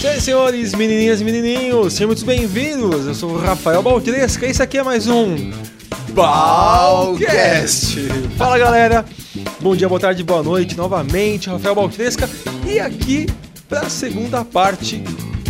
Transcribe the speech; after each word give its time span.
Senhoras 0.00 0.22
e 0.22 0.24
senhores, 0.24 0.74
menininhas 0.74 1.20
e 1.20 1.24
menininhos, 1.24 1.92
sejam 1.92 2.06
muito 2.06 2.24
bem-vindos. 2.24 3.04
Eu 3.04 3.14
sou 3.14 3.32
o 3.32 3.36
Rafael 3.36 3.82
Baltresca 3.82 4.46
e 4.46 4.50
esse 4.50 4.62
aqui 4.62 4.78
é 4.78 4.82
mais 4.84 5.08
um 5.08 5.50
Balcast. 6.10 7.98
Fala 8.36 8.56
galera, 8.58 9.04
bom 9.60 9.74
dia, 9.74 9.88
boa 9.88 9.98
tarde, 10.00 10.22
boa 10.22 10.40
noite 10.40 10.76
novamente. 10.76 11.50
Rafael 11.50 11.74
Baltresca 11.74 12.30
e 12.64 12.78
aqui 12.78 13.26
para 13.68 13.80
a 13.80 13.90
segunda 13.90 14.44
parte 14.44 14.98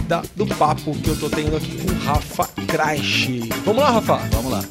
da, 0.08 0.22
do 0.34 0.46
papo 0.46 0.94
que 0.94 1.10
eu 1.10 1.20
tô 1.20 1.28
tendo 1.28 1.54
aqui 1.54 1.76
com 1.84 1.92
o 1.92 1.98
Rafa 1.98 2.48
Crash. 2.66 3.28
Vamos 3.66 3.82
lá, 3.82 3.90
Rafa? 3.90 4.16
Vamos 4.32 4.50
lá. 4.50 4.64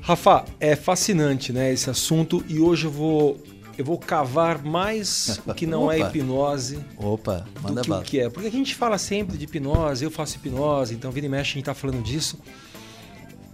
Rafa, 0.00 0.44
é 0.58 0.74
fascinante, 0.74 1.52
né, 1.52 1.72
esse 1.72 1.88
assunto 1.88 2.44
e 2.48 2.58
hoje 2.58 2.86
eu 2.86 2.90
vou 2.90 3.36
eu 3.78 3.84
vou 3.84 3.98
cavar 3.98 4.62
mais 4.64 5.40
o 5.46 5.52
que 5.54 5.66
não 5.66 5.90
é 5.92 5.98
Opa. 5.98 6.08
hipnose 6.08 6.78
Opa, 6.96 7.46
do 7.54 7.62
manda 7.62 7.82
que 7.82 7.90
o 7.90 8.02
que 8.02 8.20
é. 8.20 8.30
Porque 8.30 8.48
a 8.48 8.50
gente 8.52 8.74
fala 8.74 8.96
sempre 8.98 9.36
de 9.36 9.44
hipnose, 9.44 10.04
eu 10.04 10.10
faço 10.10 10.36
hipnose, 10.36 10.94
então 10.94 11.10
vira 11.10 11.26
e 11.26 11.28
mexe 11.28 11.52
a 11.52 11.54
gente 11.54 11.64
tá 11.64 11.74
falando 11.74 12.02
disso. 12.02 12.38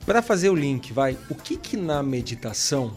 Para 0.06 0.20
fazer 0.22 0.50
o 0.50 0.54
link, 0.54 0.92
vai, 0.92 1.16
o 1.30 1.34
que 1.34 1.56
que 1.56 1.76
na 1.76 2.02
meditação 2.02 2.92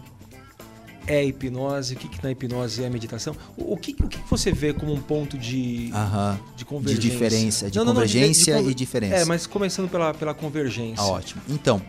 é 1.07 1.23
hipnose, 1.23 1.93
o 1.93 1.97
que 1.97 2.07
que 2.07 2.23
na 2.23 2.31
hipnose 2.31 2.83
é 2.83 2.89
meditação? 2.89 3.35
O, 3.55 3.73
o 3.73 3.77
que, 3.77 3.95
o 4.03 4.07
que 4.07 4.19
você 4.29 4.51
vê 4.51 4.73
como 4.73 4.91
um 4.91 4.99
ponto 5.01 5.37
de, 5.37 5.91
Aham. 5.93 6.39
de 6.55 6.65
convergência? 6.65 7.09
diferença, 7.11 7.69
de 7.71 7.77
Não, 7.77 7.85
não, 7.85 7.93
não, 7.93 8.01
convergência 8.01 8.61
con- 8.61 8.69
e 8.69 8.73
diferença. 8.73 9.15
É, 9.15 9.25
mas 9.25 9.45
começando 9.45 9.87
pela, 9.89 10.13
pela 10.15 10.33
convergência. 10.33 11.03
Ah, 11.03 11.07
ótimo. 11.07 11.41
Então, 11.47 11.79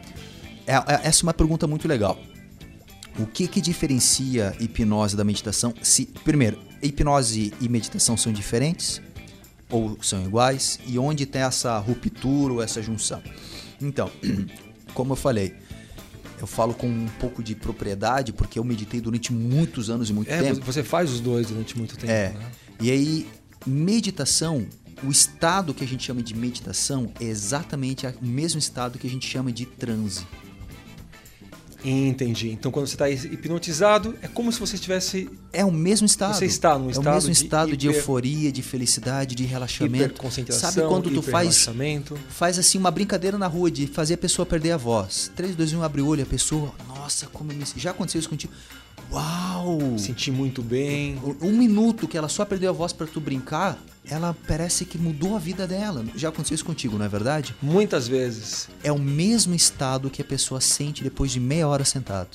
é- 0.67 0.75
é- 0.75 1.01
essa 1.05 1.23
é 1.23 1.25
uma 1.25 1.33
pergunta 1.35 1.67
muito 1.67 1.89
legal. 1.89 2.19
O 3.19 3.27
que 3.27 3.49
que 3.49 3.61
diferencia 3.61 4.55
hipnose 4.61 5.17
da 5.17 5.25
meditação? 5.25 5.73
Se 5.83 6.05
primeiro, 6.25 6.59
hipnose 6.83 7.53
e 7.61 7.69
meditação 7.69 8.17
são 8.17 8.31
diferentes 8.33 9.01
ou 9.71 9.97
são 10.03 10.23
iguais? 10.25 10.79
E 10.87 10.99
onde 10.99 11.25
tem 11.25 11.41
essa 11.43 11.79
ruptura 11.79 12.53
ou 12.55 12.63
essa 12.63 12.83
junção? 12.83 13.23
Então, 13.81 14.11
como 14.93 15.13
eu 15.13 15.17
falei, 15.17 15.55
eu 16.39 16.47
falo 16.47 16.75
com 16.75 16.87
um 16.87 17.09
pouco 17.19 17.43
de 17.43 17.55
propriedade 17.55 18.33
porque 18.35 18.59
eu 18.59 18.65
meditei 18.65 19.01
durante 19.01 19.33
muitos 19.33 19.89
anos 19.89 20.11
e 20.11 20.13
muito 20.13 20.31
É, 20.31 20.43
tempo. 20.43 20.65
você 20.65 20.83
faz 20.85 21.11
os 21.11 21.21
dois 21.21 21.47
durante 21.47 21.77
muito 21.79 21.97
tempo, 21.97 22.13
É. 22.13 22.31
né? 22.31 22.51
E 22.81 22.91
aí, 22.91 23.27
meditação, 23.67 24.67
o 25.03 25.11
estado 25.11 25.73
que 25.73 25.83
a 25.83 25.87
gente 25.89 26.05
chama 26.05 26.23
de 26.23 26.35
meditação 26.37 27.11
é 27.19 27.25
exatamente 27.25 28.07
o 28.07 28.13
mesmo 28.27 28.59
estado 28.59 28.99
que 28.99 29.07
a 29.07 29.11
gente 29.11 29.27
chama 29.27 29.51
de 29.51 29.65
transe. 29.65 30.27
Entendi. 31.85 32.51
Então 32.51 32.73
quando 32.73 32.87
você 32.87 32.95
está 32.95 33.09
hipnotizado, 33.11 34.15
é 34.23 34.29
como 34.29 34.51
se 34.53 34.59
você 34.59 34.75
estivesse 34.77 35.29
É 35.53 35.65
o 35.65 35.71
mesmo 35.73 36.07
estado. 36.07 36.35
Você 36.35 36.47
está 36.47 36.79
num 36.79 36.89
é 36.89 36.91
estado 36.93 37.07
o 37.11 37.15
mesmo 37.15 37.33
de 37.33 37.45
estado 37.45 37.77
de, 37.77 37.87
hiper- 37.87 37.99
euforia, 37.99 38.53
de 38.53 38.63
felicidade, 38.63 39.35
de 39.35 39.45
relaxamento. 39.45 40.21
Sabe 40.53 40.83
quando 40.89 41.11
tu 41.11 41.23
faz 41.23 41.69
faz 42.29 42.59
assim 42.59 42.79
uma 42.79 42.91
brincadeira 42.91 43.39
na 43.39 43.47
rua 43.47 43.71
de 43.71 43.87
fazer 43.87 44.15
a 44.15 44.19
pessoa 44.19 44.45
perder 44.47 44.73
a 44.73 44.77
voz. 44.77 45.31
3, 45.37 45.55
2, 45.55 45.75
1, 45.75 45.83
abre 45.83 46.01
o 46.03 46.07
olho, 46.07 46.23
a 46.23 46.27
pessoa, 46.27 46.73
nossa, 46.89 47.27
como 47.27 47.53
eu 47.53 47.57
me... 47.57 47.65
já 47.77 47.91
aconteceu 47.91 48.19
isso 48.19 48.29
contigo? 48.29 48.53
Uau! 49.13 49.99
sentir 49.99 50.31
muito 50.33 50.63
bem. 50.63 51.19
Um 51.41 51.53
minuto 51.53 52.09
que 52.09 52.19
ela 52.19 52.29
só 52.29 52.45
perdeu 52.45 52.71
a 52.71 52.73
voz 52.73 52.93
pra 52.93 53.07
tu 53.07 53.21
brincar, 53.21 53.79
ela 54.09 54.37
parece 54.47 54.85
que 54.85 54.97
mudou 54.99 55.35
a 55.35 55.39
vida 55.39 55.67
dela. 55.67 56.05
Já 56.15 56.29
aconteceu 56.29 56.55
isso 56.55 56.65
contigo, 56.65 56.97
não 56.99 57.05
é 57.05 57.09
verdade? 57.09 57.55
Muitas 57.61 58.07
vezes. 58.07 58.69
é 58.83 58.93
o 58.93 58.99
mesmo 58.99 59.55
estado 59.55 60.09
que 60.11 60.23
a 60.23 60.25
pessoa 60.25 60.61
sente 60.61 61.03
depois 61.03 61.31
de 61.33 61.41
meia 61.41 61.67
hora 61.67 61.85
sentado. 61.85 62.29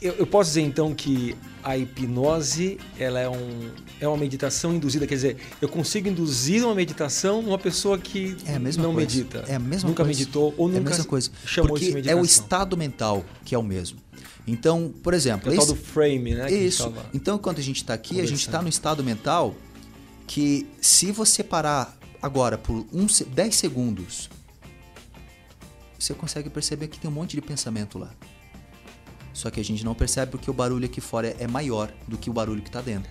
Eu, 0.00 0.12
eu 0.14 0.26
posso 0.26 0.50
dizer 0.50 0.60
então 0.60 0.94
que 0.94 1.34
a 1.62 1.78
hipnose 1.78 2.78
ela 2.98 3.18
é, 3.20 3.28
um, 3.28 3.70
é 3.98 4.06
uma 4.06 4.18
meditação 4.18 4.74
induzida. 4.74 5.06
Quer 5.06 5.14
dizer, 5.14 5.36
eu 5.62 5.68
consigo 5.68 6.06
induzir 6.08 6.62
uma 6.62 6.74
meditação 6.74 7.40
numa 7.40 7.58
pessoa 7.58 7.96
que 7.96 8.36
É 8.44 8.56
a 8.56 8.58
mesma 8.58 8.82
não 8.82 8.92
coisa. 8.92 9.08
medita. 9.16 9.44
É 9.48 9.54
a 9.54 9.58
mesma 9.58 9.88
nunca 9.88 10.04
coisa. 10.04 10.18
meditou 10.18 10.54
ou 10.58 10.68
é 10.68 10.72
nunca 10.72 10.88
a 10.88 10.90
mesma 10.90 11.04
coisa. 11.06 11.30
chamou 11.46 11.70
Porque 11.70 11.86
de 11.86 11.90
é 11.92 11.94
meditação. 11.94 12.20
o 12.20 12.24
estado 12.24 12.76
mental 12.76 13.24
que 13.46 13.54
é 13.54 13.58
o 13.58 13.62
mesmo. 13.62 13.98
Então, 14.46 14.92
por 15.02 15.14
exemplo, 15.14 15.48
É 15.50 15.54
o 15.54 15.56
tal 15.56 15.64
esse- 15.64 15.74
do 15.74 15.80
frame, 15.80 16.34
né? 16.34 16.52
Isso. 16.52 16.92
Então, 17.14 17.36
enquanto 17.36 17.60
a 17.60 17.62
gente 17.62 17.76
está 17.78 17.94
aqui, 17.94 18.20
a 18.20 18.26
gente 18.26 18.40
está 18.40 18.60
no 18.60 18.68
estado 18.68 19.02
mental 19.02 19.54
que 20.26 20.66
se 20.80 21.12
você 21.12 21.42
parar 21.44 21.96
agora 22.22 22.56
por 22.58 22.86
um, 22.92 23.08
se- 23.08 23.24
10 23.24 23.54
segundos, 23.54 24.30
você 25.98 26.14
consegue 26.14 26.50
perceber 26.50 26.88
que 26.88 26.98
tem 26.98 27.10
um 27.10 27.14
monte 27.14 27.34
de 27.36 27.42
pensamento 27.42 27.98
lá. 27.98 28.10
Só 29.32 29.50
que 29.50 29.60
a 29.60 29.64
gente 29.64 29.84
não 29.84 29.94
percebe 29.94 30.30
porque 30.32 30.50
o 30.50 30.54
barulho 30.54 30.84
aqui 30.86 31.00
fora 31.00 31.28
é- 31.28 31.36
é 31.40 31.46
maior 31.46 31.90
do 32.06 32.16
que 32.16 32.30
o 32.30 32.32
barulho 32.32 32.62
que 32.62 32.68
está 32.68 32.80
dentro. 32.80 33.10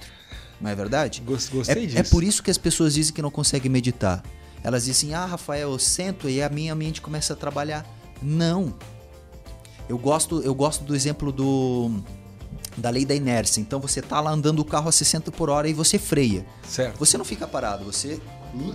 Não 0.61 0.69
é 0.69 0.75
verdade? 0.75 1.21
Gos- 1.21 1.49
Gostei 1.49 1.83
é, 1.83 1.85
disso. 1.87 1.97
é 1.97 2.03
por 2.03 2.23
isso 2.23 2.41
que 2.41 2.49
as 2.49 2.57
pessoas 2.57 2.93
dizem 2.93 3.13
que 3.13 3.21
não 3.21 3.31
conseguem 3.31 3.69
meditar. 3.69 4.23
Elas 4.63 4.85
dizem, 4.85 5.13
ah, 5.13 5.25
Rafael, 5.25 5.71
eu 5.71 5.79
sento 5.79 6.29
e 6.29 6.41
a 6.41 6.47
minha 6.47 6.73
mente 6.73 7.01
começa 7.01 7.33
a 7.33 7.35
trabalhar. 7.35 7.85
Não. 8.21 8.73
Eu 9.89 9.97
gosto, 9.97 10.41
eu 10.41 10.55
gosto 10.55 10.85
do 10.85 10.95
exemplo 10.95 11.31
do 11.31 12.01
da 12.77 12.89
lei 12.89 13.05
da 13.05 13.15
inércia. 13.15 13.61
Então 13.61 13.79
você 13.79 14.01
tá 14.01 14.19
lá 14.19 14.31
andando 14.31 14.59
o 14.59 14.65
carro 14.65 14.89
a 14.89 14.91
60 14.91 15.31
por 15.31 15.49
hora 15.49 15.67
e 15.67 15.73
você 15.73 15.97
freia. 15.97 16.45
Certo. 16.67 16.97
Você 16.97 17.17
não 17.17 17.25
fica 17.25 17.47
parado, 17.47 17.85
você. 17.85 18.19
Hum, 18.53 18.73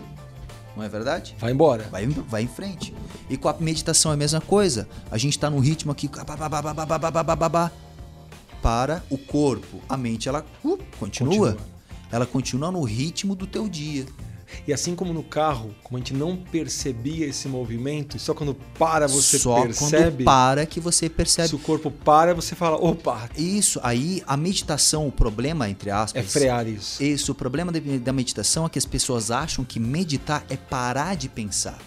não 0.76 0.84
é 0.84 0.88
verdade? 0.88 1.34
Vai 1.38 1.52
embora. 1.52 1.88
Vai, 1.90 2.06
vai 2.06 2.42
em 2.42 2.48
frente. 2.48 2.94
E 3.28 3.36
com 3.36 3.48
a 3.48 3.56
meditação 3.58 4.10
é 4.12 4.14
a 4.14 4.16
mesma 4.16 4.40
coisa. 4.40 4.88
A 5.10 5.18
gente 5.18 5.32
está 5.32 5.50
num 5.50 5.58
ritmo 5.58 5.90
aqui. 5.90 6.08
Para 8.62 9.02
o 9.10 9.18
corpo. 9.18 9.80
A 9.88 9.96
mente, 9.96 10.28
ela 10.28 10.44
uh, 10.64 10.78
continua. 10.98 11.52
continua. 11.52 11.56
Ela 12.10 12.26
continua 12.26 12.70
no 12.70 12.82
ritmo 12.82 13.34
do 13.34 13.46
teu 13.46 13.68
dia. 13.68 14.06
E 14.66 14.72
assim 14.72 14.94
como 14.94 15.12
no 15.12 15.22
carro, 15.22 15.74
como 15.82 15.96
a 15.96 16.00
gente 16.00 16.14
não 16.14 16.36
percebia 16.36 17.26
esse 17.26 17.48
movimento, 17.48 18.18
só 18.18 18.32
quando 18.32 18.54
para 18.78 19.06
você 19.06 19.38
Só 19.38 19.62
percebe. 19.62 20.24
quando 20.24 20.24
para 20.24 20.64
que 20.66 20.80
você 20.80 21.08
percebe. 21.08 21.48
Se 21.48 21.54
o 21.54 21.58
corpo 21.58 21.90
para, 21.90 22.34
você 22.34 22.54
fala, 22.54 22.76
opa, 22.76 23.28
Isso, 23.36 23.78
aí 23.82 24.22
a 24.26 24.36
meditação, 24.36 25.06
o 25.06 25.12
problema, 25.12 25.68
entre 25.68 25.90
aspas. 25.90 26.22
é 26.24 26.26
frear 26.26 26.66
isso. 26.66 27.02
Isso, 27.02 27.32
o 27.32 27.34
problema 27.34 27.70
da- 27.70 27.78
da 27.98 28.12
meditação 28.12 28.64
é 28.64 28.68
que 28.68 28.78
as 28.78 28.86
pessoas 28.86 29.30
acham 29.30 29.64
que 29.64 29.78
meditar 29.78 30.44
é 30.48 30.56
parar 30.56 31.14
de 31.16 31.28
pensar. 31.28 31.78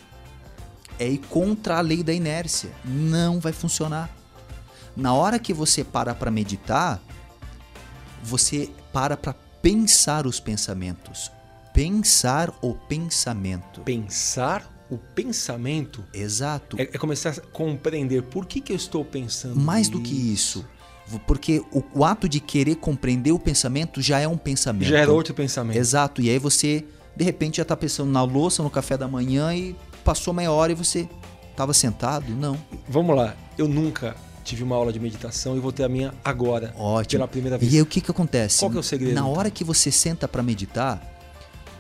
É 0.99 1.07
ir 1.07 1.17
contra 1.17 1.78
a 1.79 1.81
lei 1.81 2.03
da 2.03 2.13
inércia. 2.13 2.69
Não 2.85 3.39
vai 3.39 3.51
funcionar. 3.53 4.09
Na 4.95 5.13
hora 5.13 5.39
que 5.39 5.51
você 5.53 5.83
para 5.83 6.13
para 6.13 6.29
meditar, 6.29 7.01
você 8.23 8.69
para 8.93 9.17
para 9.17 9.33
pensar 9.61 10.28
os 10.28 10.39
pensamentos. 10.39 11.31
Pensar 11.74 12.54
o 12.62 12.74
pensamento. 12.74 13.82
Pensar 13.82 14.70
o 14.90 14.98
pensamento 14.98 16.04
Exato. 16.14 16.78
é, 16.80 16.84
é 16.84 16.98
começar 16.98 17.30
a 17.30 17.42
compreender 17.42 18.24
por 18.24 18.46
que, 18.46 18.59
que 18.59 18.74
eu 18.74 18.76
estou 18.76 19.06
pensando. 19.06 19.56
Mais 19.59 19.88
do 19.88 20.02
que 20.02 20.14
isso. 20.14 20.66
Porque 21.26 21.64
o, 21.72 21.84
o 21.94 22.06
ato 22.06 22.28
de 22.28 22.40
querer 22.40 22.76
compreender 22.76 23.32
o 23.32 23.40
pensamento 23.40 24.02
já 24.02 24.20
é 24.20 24.28
um 24.28 24.38
pensamento. 24.38 24.90
Já 24.90 25.00
era 25.00 25.12
outro 25.12 25.34
pensamento. 25.34 25.78
Exato. 25.78 26.22
E 26.22 26.30
aí 26.30 26.38
você, 26.38 26.86
de 27.16 27.24
repente, 27.24 27.58
já 27.58 27.66
tá 27.66 27.76
pensando 27.76 28.12
na 28.12 28.24
louça, 28.24 28.62
no 28.62 28.70
café 28.70 28.98
da 28.98 29.08
manhã 29.08 29.53
e 29.53 29.76
passou 30.03 30.34
meia 30.34 30.52
hora 30.52 30.72
e 30.72 30.76
você 30.76 31.08
tava 31.56 31.74
sentado? 31.74 32.32
Não. 32.34 32.58
Vamos 32.88 33.16
lá, 33.16 33.36
eu 33.58 33.68
nunca 33.68 34.16
tive 34.44 34.64
uma 34.64 34.76
aula 34.76 34.92
de 34.92 35.00
meditação 35.00 35.56
e 35.56 35.59
vou 35.59 35.72
ter 35.72 35.84
a 35.84 35.90
minha 35.90 36.14
agora. 36.24 36.74
Ótimo. 36.78 37.20
Pela 37.20 37.28
primeira 37.28 37.58
vez. 37.58 37.72
E 37.72 37.76
aí 37.76 37.82
o 37.82 37.86
que 37.86 38.02
que 38.02 38.12
acontece? 38.12 38.59
Qual 38.59 38.72
que 38.72 38.78
é 38.78 38.80
o 38.80 38.84
segredo, 38.84 39.14
Na 39.14 39.22
então? 39.22 39.34
hora 39.34 39.50
que 39.52 39.64
você 39.64 39.92
senta 39.92 40.28
para 40.28 40.42
meditar, 40.42 41.02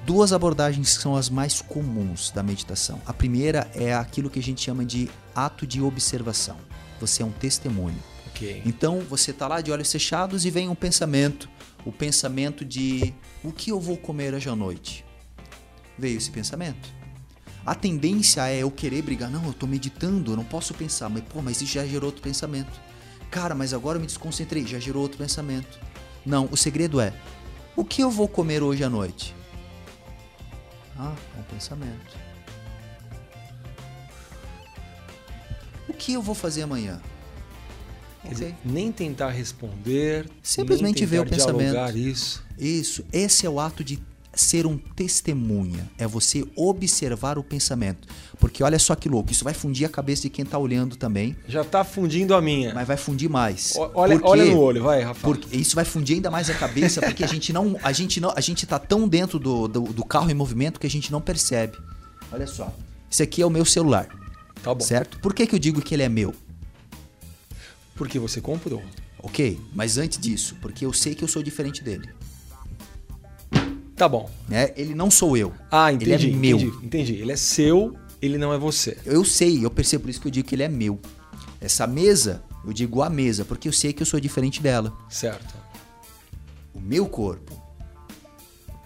duas 0.05 0.33
abordagens 0.33 0.89
são 0.89 1.15
as 1.15 1.29
mais 1.29 1.61
comuns 1.61 2.31
da 2.31 2.43
meditação. 2.43 3.01
A 3.05 3.13
primeira 3.13 3.69
é 3.73 3.93
aquilo 3.93 4.29
que 4.29 4.39
a 4.39 4.43
gente 4.43 4.61
chama 4.61 4.85
de 4.85 5.09
ato 5.35 5.65
de 5.65 5.81
observação. 5.81 6.57
Você 6.99 7.23
é 7.23 7.25
um 7.25 7.31
testemunho. 7.31 7.97
Ok. 8.27 8.61
Então 8.65 9.01
você 9.01 9.31
tá 9.31 9.47
lá 9.47 9.61
de 9.61 9.71
olhos 9.71 9.91
fechados 9.91 10.45
e 10.45 10.49
vem 10.49 10.69
um 10.69 10.75
pensamento, 10.75 11.49
o 11.85 11.91
pensamento 11.91 12.63
de 12.65 13.13
o 13.43 13.51
que 13.51 13.71
eu 13.71 13.79
vou 13.79 13.97
comer 13.97 14.33
hoje 14.33 14.49
à 14.49 14.55
noite. 14.55 15.05
Veio 15.97 16.17
esse 16.17 16.31
pensamento. 16.31 16.89
A 17.65 17.75
tendência 17.75 18.47
é 18.49 18.63
eu 18.63 18.71
querer 18.71 19.03
brigar, 19.03 19.29
não, 19.29 19.45
eu 19.45 19.53
tô 19.53 19.67
meditando, 19.67 20.31
eu 20.31 20.37
não 20.37 20.43
posso 20.43 20.73
pensar, 20.73 21.09
mas 21.09 21.23
pô, 21.23 21.41
mas 21.43 21.61
isso 21.61 21.73
já 21.73 21.85
gerou 21.85 22.07
outro 22.07 22.21
pensamento. 22.21 22.79
Cara, 23.29 23.53
mas 23.53 23.71
agora 23.73 23.97
eu 23.97 24.01
me 24.01 24.07
desconcentrei, 24.07 24.65
já 24.65 24.79
gerou 24.79 25.03
outro 25.03 25.19
pensamento. 25.19 25.79
Não, 26.25 26.49
o 26.51 26.57
segredo 26.57 26.99
é 26.99 27.13
o 27.75 27.85
que 27.85 28.01
eu 28.01 28.09
vou 28.09 28.27
comer 28.27 28.63
hoje 28.63 28.83
à 28.83 28.89
noite? 28.89 29.35
Ah, 31.03 31.15
é 31.35 31.39
um 31.39 31.43
pensamento. 31.43 32.15
O 35.89 35.93
que 35.93 36.13
eu 36.13 36.21
vou 36.21 36.35
fazer 36.35 36.61
amanhã? 36.61 37.01
Dizer, 38.23 38.55
nem 38.63 38.91
tentar 38.91 39.29
responder, 39.29 40.29
Simplesmente 40.43 40.99
nem 40.99 41.07
ver 41.07 41.19
o 41.21 41.25
tentar 41.25 41.37
pensamento. 41.53 41.97
isso. 41.97 42.43
Isso, 42.55 43.03
esse 43.11 43.47
é 43.47 43.49
o 43.49 43.59
ato 43.59 43.83
de 43.83 43.99
ser 44.33 44.65
um 44.65 44.77
testemunha, 44.77 45.89
é 45.97 46.07
você 46.07 46.45
observar 46.55 47.37
o 47.37 47.43
pensamento. 47.43 48.07
Porque 48.39 48.63
olha 48.63 48.79
só 48.79 48.95
que 48.95 49.09
louco, 49.09 49.31
isso 49.31 49.43
vai 49.43 49.53
fundir 49.53 49.85
a 49.85 49.89
cabeça 49.89 50.21
de 50.23 50.29
quem 50.29 50.45
tá 50.45 50.57
olhando 50.57 50.95
também, 50.95 51.35
Já 51.47 51.63
tá 51.63 51.83
fundindo 51.83 52.33
a 52.33 52.41
minha. 52.41 52.73
mas 52.73 52.87
vai 52.87 52.95
fundir 52.97 53.29
mais. 53.29 53.75
O- 53.75 53.91
Olha, 53.93 54.19
olha 54.23 54.45
no 54.45 54.59
olho, 54.59 54.83
vai, 54.83 55.01
Rafa. 55.01 55.21
Porque 55.27 55.55
isso 55.55 55.75
vai 55.75 55.83
fundir 55.85 56.15
ainda 56.15 56.31
mais 56.31 56.49
a 56.49 56.53
cabeça, 56.53 57.01
porque 57.01 57.23
a 57.23 57.27
gente 57.27 57.51
não, 57.51 57.77
a 57.83 57.91
gente 57.91 58.19
não, 58.21 58.31
a 58.35 58.39
gente 58.41 58.65
tá 58.65 58.79
tão 58.79 59.07
dentro 59.07 59.37
do, 59.37 59.67
do, 59.67 59.81
do 59.81 60.05
carro 60.05 60.29
em 60.31 60.33
movimento 60.33 60.79
que 60.79 60.87
a 60.87 60.89
gente 60.89 61.11
não 61.11 61.19
percebe. 61.21 61.77
Olha 62.31 62.47
só, 62.47 62.73
esse 63.11 63.21
aqui 63.21 63.41
é 63.41 63.45
o 63.45 63.49
meu 63.49 63.65
celular, 63.65 64.07
Tá 64.63 64.73
bom. 64.73 64.79
certo? 64.79 65.19
Por 65.19 65.33
que, 65.33 65.45
que 65.45 65.53
eu 65.55 65.59
digo 65.59 65.81
que 65.81 65.93
ele 65.93 66.03
é 66.03 66.09
meu? 66.09 66.33
Porque 67.95 68.17
você 68.17 68.39
comprou. 68.41 68.81
Ok, 69.23 69.59
mas 69.75 69.97
antes 69.97 70.17
disso, 70.17 70.55
porque 70.61 70.85
eu 70.85 70.93
sei 70.93 71.13
que 71.13 71.23
eu 71.23 71.27
sou 71.27 71.43
diferente 71.43 71.83
dele. 71.83 72.09
Tá 74.01 74.09
bom. 74.09 74.27
Né? 74.49 74.73
Ele 74.75 74.95
não 74.95 75.11
sou 75.11 75.37
eu. 75.37 75.53
Ah, 75.69 75.93
entendi. 75.93 76.11
Ele 76.11 76.33
é 76.33 76.35
meu. 76.35 76.57
Entendi, 76.57 76.85
entendi. 76.87 77.13
Ele 77.17 77.33
é 77.33 77.35
seu, 77.35 77.95
ele 78.19 78.35
não 78.35 78.51
é 78.51 78.57
você. 78.57 78.97
Eu 79.05 79.23
sei, 79.23 79.63
eu 79.63 79.69
percebo 79.69 80.05
por 80.05 80.09
isso 80.09 80.19
que 80.19 80.27
eu 80.27 80.31
digo 80.31 80.47
que 80.47 80.55
ele 80.55 80.63
é 80.63 80.67
meu. 80.67 80.99
Essa 81.59 81.85
mesa, 81.85 82.43
eu 82.65 82.73
digo 82.73 83.03
a 83.03 83.11
mesa, 83.11 83.45
porque 83.45 83.67
eu 83.67 83.71
sei 83.71 83.93
que 83.93 84.01
eu 84.01 84.05
sou 84.07 84.19
diferente 84.19 84.59
dela. 84.59 84.91
Certo. 85.07 85.53
O 86.73 86.79
meu 86.79 87.07
corpo. 87.07 87.61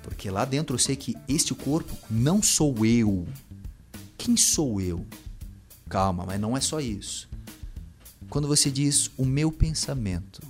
Porque 0.04 0.30
lá 0.30 0.44
dentro 0.44 0.76
eu 0.76 0.80
sei 0.80 0.98
que 0.98 1.16
este 1.30 1.56
corpo 1.56 1.96
não 2.12 2.44
sou 2.44 2.86
eu. 2.86 3.26
Quem 4.18 4.36
sou 4.36 4.82
eu? 4.82 5.06
Calma, 5.88 6.26
mas 6.26 6.42
não 6.42 6.58
é 6.58 6.60
só 6.60 6.82
isso. 6.82 7.30
Quando 8.30 8.50
você 8.50 8.70
diz 8.70 9.10
o 9.16 9.24
meu 9.24 9.50
pensamento, 9.50 10.42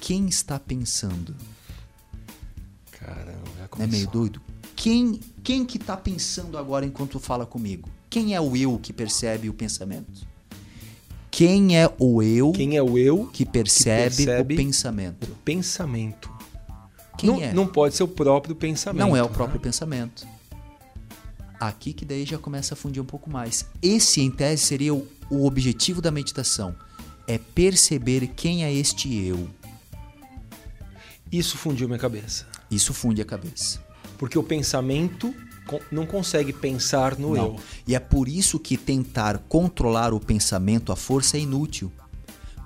quem 0.00 0.26
está 0.26 0.58
pensando? 0.58 1.36
Caramba, 3.00 3.44
já 3.58 3.68
Não 3.78 3.84
é 3.84 3.86
meio 3.86 4.06
doido? 4.08 4.40
Quem, 4.76 5.18
quem 5.42 5.64
que 5.64 5.78
tá 5.78 5.96
pensando 5.96 6.56
agora 6.58 6.84
enquanto 6.84 7.18
fala 7.18 7.46
comigo? 7.46 7.88
Quem 8.08 8.34
é 8.34 8.40
o 8.40 8.56
eu 8.56 8.78
que 8.78 8.92
percebe 8.92 9.48
o 9.48 9.54
pensamento? 9.54 10.28
Quem 11.30 11.78
é 11.78 11.90
o 11.98 12.22
eu 12.22 12.52
Quem 12.52 12.76
é 12.76 12.82
o 12.82 12.98
eu? 12.98 13.26
que 13.32 13.46
percebe, 13.46 14.16
percebe 14.16 14.54
o 14.54 14.56
pensamento? 14.56 15.28
Pensamento. 15.44 16.30
Quem 17.16 17.30
não, 17.30 17.40
é? 17.40 17.52
não 17.52 17.66
pode 17.66 17.94
ser 17.94 18.02
o 18.02 18.08
próprio 18.08 18.54
pensamento. 18.54 19.06
Não 19.06 19.16
é 19.16 19.22
o 19.22 19.28
né? 19.28 19.32
próprio 19.32 19.60
pensamento. 19.60 20.26
Aqui 21.58 21.92
que 21.92 22.04
daí 22.04 22.24
já 22.24 22.38
começa 22.38 22.74
a 22.74 22.76
fundir 22.76 23.02
um 23.02 23.06
pouco 23.06 23.30
mais. 23.30 23.66
Esse, 23.80 24.22
em 24.22 24.30
tese, 24.30 24.62
seria 24.62 24.94
o, 24.94 25.06
o 25.30 25.46
objetivo 25.46 26.00
da 26.00 26.10
meditação. 26.10 26.74
É 27.26 27.38
perceber 27.38 28.26
quem 28.28 28.64
é 28.64 28.72
este 28.72 29.14
eu. 29.14 29.48
Isso 31.30 31.56
fundiu 31.56 31.86
minha 31.86 31.98
cabeça. 31.98 32.46
Isso 32.70 32.92
funde 32.94 33.20
a 33.20 33.24
cabeça. 33.24 33.80
Porque 34.18 34.38
o 34.38 34.42
pensamento 34.42 35.34
não 35.90 36.04
consegue 36.06 36.52
pensar 36.52 37.18
no 37.18 37.34
Não. 37.34 37.44
eu. 37.44 37.56
E 37.86 37.94
é 37.94 37.98
por 38.00 38.28
isso 38.28 38.58
que 38.58 38.76
tentar 38.76 39.38
controlar 39.48 40.12
o 40.12 40.20
pensamento 40.20 40.92
à 40.92 40.96
força 40.96 41.36
é 41.36 41.40
inútil. 41.40 41.90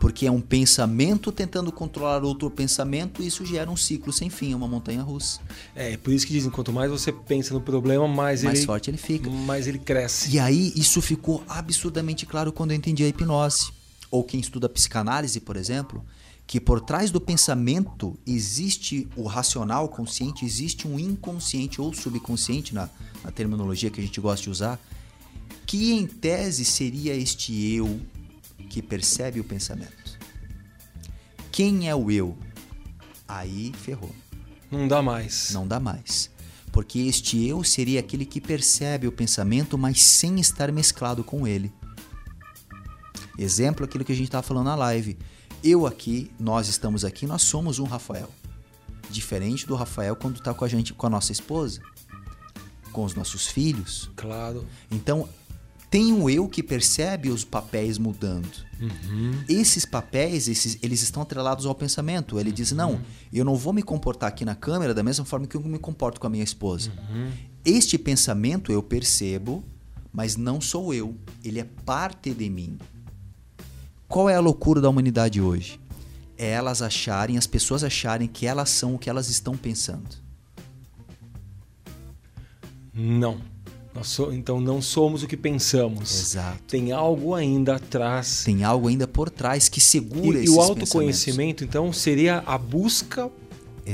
Porque 0.00 0.26
é 0.26 0.30
um 0.30 0.40
pensamento 0.40 1.32
tentando 1.32 1.72
controlar 1.72 2.22
outro 2.24 2.50
pensamento 2.50 3.22
e 3.22 3.26
isso 3.26 3.44
gera 3.46 3.70
um 3.70 3.76
ciclo 3.76 4.12
sem 4.12 4.28
fim, 4.28 4.52
é 4.52 4.56
uma 4.56 4.68
montanha 4.68 5.02
russa. 5.02 5.40
É, 5.74 5.96
por 5.96 6.12
isso 6.12 6.26
que 6.26 6.32
dizem, 6.32 6.50
quanto 6.50 6.72
mais 6.72 6.90
você 6.90 7.10
pensa 7.10 7.54
no 7.54 7.60
problema, 7.60 8.06
mais, 8.06 8.42
Mais 8.42 8.58
ele, 8.58 8.66
forte 8.66 8.90
ele 8.90 8.98
fica. 8.98 9.30
mais 9.30 9.66
ele 9.66 9.78
cresce. 9.78 10.30
E 10.30 10.38
aí 10.38 10.74
isso 10.76 11.00
ficou 11.00 11.42
absurdamente 11.48 12.26
claro 12.26 12.52
quando 12.52 12.72
eu 12.72 12.76
entendi 12.76 13.02
a 13.02 13.08
hipnose. 13.08 13.72
Ou 14.10 14.22
quem 14.22 14.40
estuda 14.40 14.68
psicanálise, 14.68 15.40
por 15.40 15.56
exemplo, 15.56 16.04
que 16.46 16.61
por 16.61 16.81
trás 16.81 17.11
do 17.11 17.20
pensamento 17.20 18.19
existe 18.26 19.08
o 19.17 19.25
racional 19.26 19.88
consciente, 19.88 20.44
existe 20.44 20.87
um 20.87 20.99
inconsciente 20.99 21.81
ou 21.81 21.93
subconsciente 21.93 22.75
na, 22.75 22.88
na 23.23 23.31
terminologia 23.31 23.91
que 23.91 24.00
a 24.00 24.05
gente 24.05 24.20
gosta 24.20 24.43
de 24.43 24.50
usar, 24.50 24.79
que 25.67 25.93
em 25.93 26.06
tese 26.06 26.64
seria 26.64 27.14
este 27.14 27.75
eu 27.75 28.00
que 28.69 28.82
percebe 28.82 29.41
o 29.41 29.44
pensamento. 29.44 30.19
Quem 31.50 31.88
é 31.88 31.94
o 31.94 32.11
eu? 32.11 32.37
Aí 33.26 33.73
ferrou. 33.73 34.14
Não 34.70 34.87
dá 34.87 35.00
mais. 35.00 35.50
Não 35.52 35.67
dá 35.67 35.81
mais. 35.81 36.31
Porque 36.73 36.99
este 36.99 37.46
eu 37.46 37.62
seria 37.62 38.00
aquele 38.00 38.26
que 38.26 38.41
percebe 38.41 39.06
o 39.06 39.12
pensamento, 39.12 39.79
mas 39.79 40.02
sem 40.02 40.41
estar 40.41 40.73
mesclado 40.73 41.23
com 41.23 41.46
ele. 41.46 41.73
Exemplo, 43.38 43.85
aquilo 43.85 44.05
que 44.05 44.12
a 44.12 44.14
gente 44.14 44.26
estava 44.26 44.43
falando 44.43 44.67
na 44.67 44.75
live. 44.75 45.17
Eu 45.64 45.87
aqui, 45.87 46.31
nós 46.38 46.69
estamos 46.69 47.06
aqui, 47.06 47.26
nós 47.26 47.40
somos 47.40 47.78
um 47.78 47.84
Rafael. 47.84 48.28
Diferente 49.08 49.66
do 49.66 49.75
Rafael 49.75 50.14
quando 50.14 50.37
está 50.37 50.52
com 50.52 50.62
a 50.62 50.69
gente, 50.69 50.93
com 50.93 51.06
a 51.06 51.08
nossa 51.11 51.32
esposa, 51.32 51.81
com 52.93 53.02
os 53.02 53.14
nossos 53.14 53.46
filhos. 53.46 54.11
Claro. 54.14 54.66
Então, 54.90 55.26
tem 55.88 56.12
o 56.12 56.28
eu 56.28 56.46
que 56.50 56.62
percebe 56.62 57.31
os 57.31 57.44
papéis 57.44 57.96
mudando. 57.96 58.46
Esses 59.49 59.87
papéis, 59.87 60.49
esses, 60.49 60.78
eles 60.82 61.00
estão 61.00 61.22
atrelados 61.22 61.64
ao 61.64 61.75
pensamento. 61.75 62.38
Ele 62.38 62.52
diz: 62.52 62.72
não, 62.72 63.00
eu 63.32 63.43
não 63.43 63.56
vou 63.56 63.72
me 63.72 63.82
comportar 63.82 64.28
aqui 64.28 64.44
na 64.44 64.55
câmera 64.55 64.93
da 64.93 65.02
mesma 65.02 65.25
forma 65.25 65.46
que 65.46 65.56
eu 65.56 65.62
me 65.62 65.78
comporto 65.78 66.20
com 66.20 66.26
a 66.26 66.31
minha 66.31 66.44
esposa. 66.44 66.93
Este 67.64 67.96
pensamento 67.96 68.70
eu 68.70 68.82
percebo, 68.82 69.64
mas 70.12 70.37
não 70.37 70.60
sou 70.60 70.93
eu. 70.93 71.17
Ele 71.43 71.58
é 71.58 71.64
parte 71.64 72.34
de 72.34 72.50
mim. 72.50 72.78
Qual 74.14 74.31
é 74.31 74.37
a 74.37 74.40
loucura 74.40 74.81
da 74.81 74.88
humanidade 74.88 75.40
hoje? 75.40 75.81
É 76.38 76.50
elas 76.50 76.81
acharem, 76.82 77.37
as 77.37 77.49
pessoas 77.49 77.82
acharem 77.82 78.28
que 78.28 78.46
elas 78.46 78.70
são 78.70 78.94
o 78.94 78.99
que 78.99 79.11
elas 79.11 79.28
estão 79.28 79.56
pensando. 79.56 80.08
Não. 82.94 83.38
Nós 83.93 84.06
so- 84.06 84.32
Então 84.32 84.61
não 84.61 84.81
somos 84.81 85.25
o 85.25 85.26
que 85.26 85.37
pensamos. 85.37 86.16
Exato. 86.20 86.62
Tem 86.69 86.93
algo 86.93 87.34
ainda 87.34 87.75
atrás. 87.75 88.44
Tem 88.44 88.62
algo 88.62 88.87
ainda 88.87 89.08
por 89.08 89.28
trás 89.31 89.69
que 89.69 89.81
segura 89.81 90.38
E, 90.38 90.43
e 90.43 90.44
esses 90.44 90.55
o 90.55 90.58
pensamentos. 90.58 90.81
autoconhecimento, 90.94 91.64
então, 91.64 91.93
seria 91.93 92.38
a 92.46 92.56
busca 92.56 93.28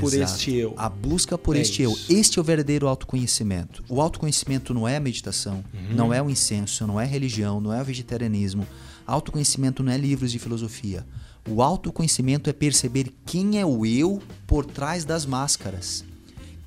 por 0.01 0.13
Exato. 0.13 0.35
este 0.35 0.55
eu. 0.55 0.75
A 0.77 0.91
busca 0.91 1.39
por 1.39 1.57
É 1.57 1.61
este 1.61 1.81
eu. 1.81 1.93
isso. 1.93 2.13
Este 2.13 2.39
é 2.39 2.43
o 2.43 2.45
verdadeiro 2.45 2.87
autoconhecimento. 2.87 3.83
O 3.89 4.03
autoconhecimento 4.03 4.75
não 4.75 4.87
é 4.87 5.01
meditação, 5.01 5.65
Uhum. 5.73 5.95
não 5.97 6.13
é 6.13 6.21
o 6.23 6.29
incenso, 6.29 6.87
não 6.87 7.01
é 7.01 7.07
religião, 7.07 7.59
não 7.59 7.73
é 7.73 7.81
o 7.81 7.85
vegetarianismo. 7.87 8.67
Autoconhecimento 9.11 9.83
não 9.83 9.93
é 9.93 9.97
livros 9.99 10.31
de 10.31 10.39
filosofia. 10.39 11.05
O 11.49 11.63
autoconhecimento 11.63 12.49
é 12.49 12.53
perceber 12.53 13.13
quem 13.27 13.59
é 13.59 13.67
o 13.67 13.85
eu 13.85 14.23
por 14.47 14.65
trás 14.65 15.05
das 15.05 15.27
máscaras. 15.27 16.05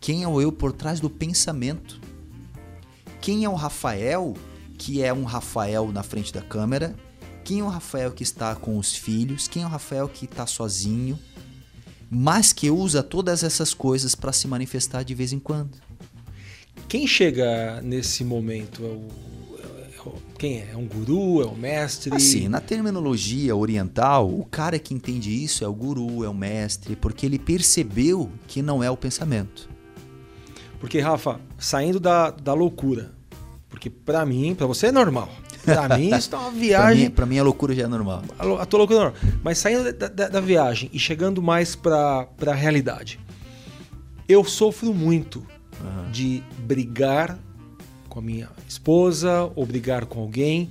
Quem 0.01 0.23
é 0.23 0.27
o 0.27 0.41
eu 0.41 0.51
por 0.51 0.73
trás 0.73 0.99
do 0.99 1.09
pensamento. 1.09 2.01
Quem 3.21 3.45
é 3.45 3.49
o 3.49 3.55
Rafael, 3.55 4.33
que 4.77 5.01
é 5.01 5.13
um 5.13 5.23
Rafael 5.23 5.89
na 5.93 6.03
frente 6.03 6.33
da 6.33 6.41
câmera? 6.41 6.93
Quem 7.45 7.61
é 7.61 7.63
o 7.63 7.69
Rafael 7.69 8.11
que 8.11 8.23
está 8.23 8.53
com 8.55 8.77
os 8.77 8.93
filhos? 8.93 9.47
Quem 9.47 9.63
é 9.63 9.65
o 9.65 9.69
Rafael 9.69 10.09
que 10.09 10.25
está 10.25 10.45
sozinho? 10.45 11.17
Mas 12.09 12.51
que 12.51 12.69
usa 12.69 13.01
todas 13.01 13.41
essas 13.41 13.73
coisas 13.73 14.15
para 14.15 14.33
se 14.33 14.49
manifestar 14.49 15.03
de 15.03 15.15
vez 15.15 15.31
em 15.31 15.39
quando. 15.39 15.77
Quem 16.89 17.07
chega 17.07 17.79
nesse 17.81 18.25
momento? 18.25 18.83
É 18.83 18.87
o, 18.87 19.32
quem 20.43 20.57
é? 20.59 20.71
É 20.73 20.77
um 20.77 20.85
guru? 20.85 21.41
É 21.41 21.45
um 21.45 21.55
mestre? 21.55 22.13
Assim, 22.13 22.49
na 22.49 22.59
terminologia 22.59 23.55
oriental, 23.55 24.29
o 24.29 24.43
cara 24.43 24.77
que 24.77 24.93
entende 24.93 25.31
isso 25.31 25.63
é 25.63 25.67
o 25.69 25.73
guru, 25.73 26.21
é 26.25 26.27
o 26.27 26.33
mestre, 26.33 26.97
porque 26.97 27.25
ele 27.25 27.39
percebeu 27.39 28.29
que 28.45 28.61
não 28.61 28.83
é 28.83 28.91
o 28.91 28.97
pensamento. 28.97 29.69
Porque, 30.81 30.99
Rafa, 30.99 31.39
saindo 31.57 31.97
da, 31.97 32.29
da 32.29 32.53
loucura, 32.53 33.13
porque 33.69 33.89
pra 33.89 34.25
mim, 34.25 34.53
pra 34.53 34.67
você 34.67 34.87
é 34.87 34.91
normal. 34.91 35.29
Pra 35.63 35.87
mim, 35.97 36.13
isso 36.13 36.35
é 36.35 36.37
uma 36.37 36.51
viagem. 36.51 37.05
mim, 37.05 37.09
pra 37.09 37.25
mim 37.25 37.39
a 37.39 37.43
loucura 37.43 37.73
já 37.73 37.83
é 37.83 37.87
normal. 37.87 38.21
A, 38.37 38.63
a 38.63 38.65
tua 38.65 38.79
loucura 38.79 38.99
é 38.99 39.03
normal. 39.03 39.21
Mas 39.45 39.59
saindo 39.59 39.93
da, 39.93 40.09
da- 40.09 40.27
da 40.27 40.41
viagem 40.41 40.89
e 40.91 40.99
chegando 40.99 41.41
mais 41.41 41.73
pra, 41.73 42.25
pra 42.35 42.53
realidade, 42.53 43.17
eu 44.27 44.43
sofro 44.43 44.93
muito 44.93 45.41
de 46.11 46.43
brigar 46.59 47.39
com 48.13 48.19
a 48.19 48.21
minha 48.21 48.47
esposa 48.69 49.51
ou 49.55 49.65
brigar 49.65 50.05
com 50.05 50.19
alguém 50.19 50.69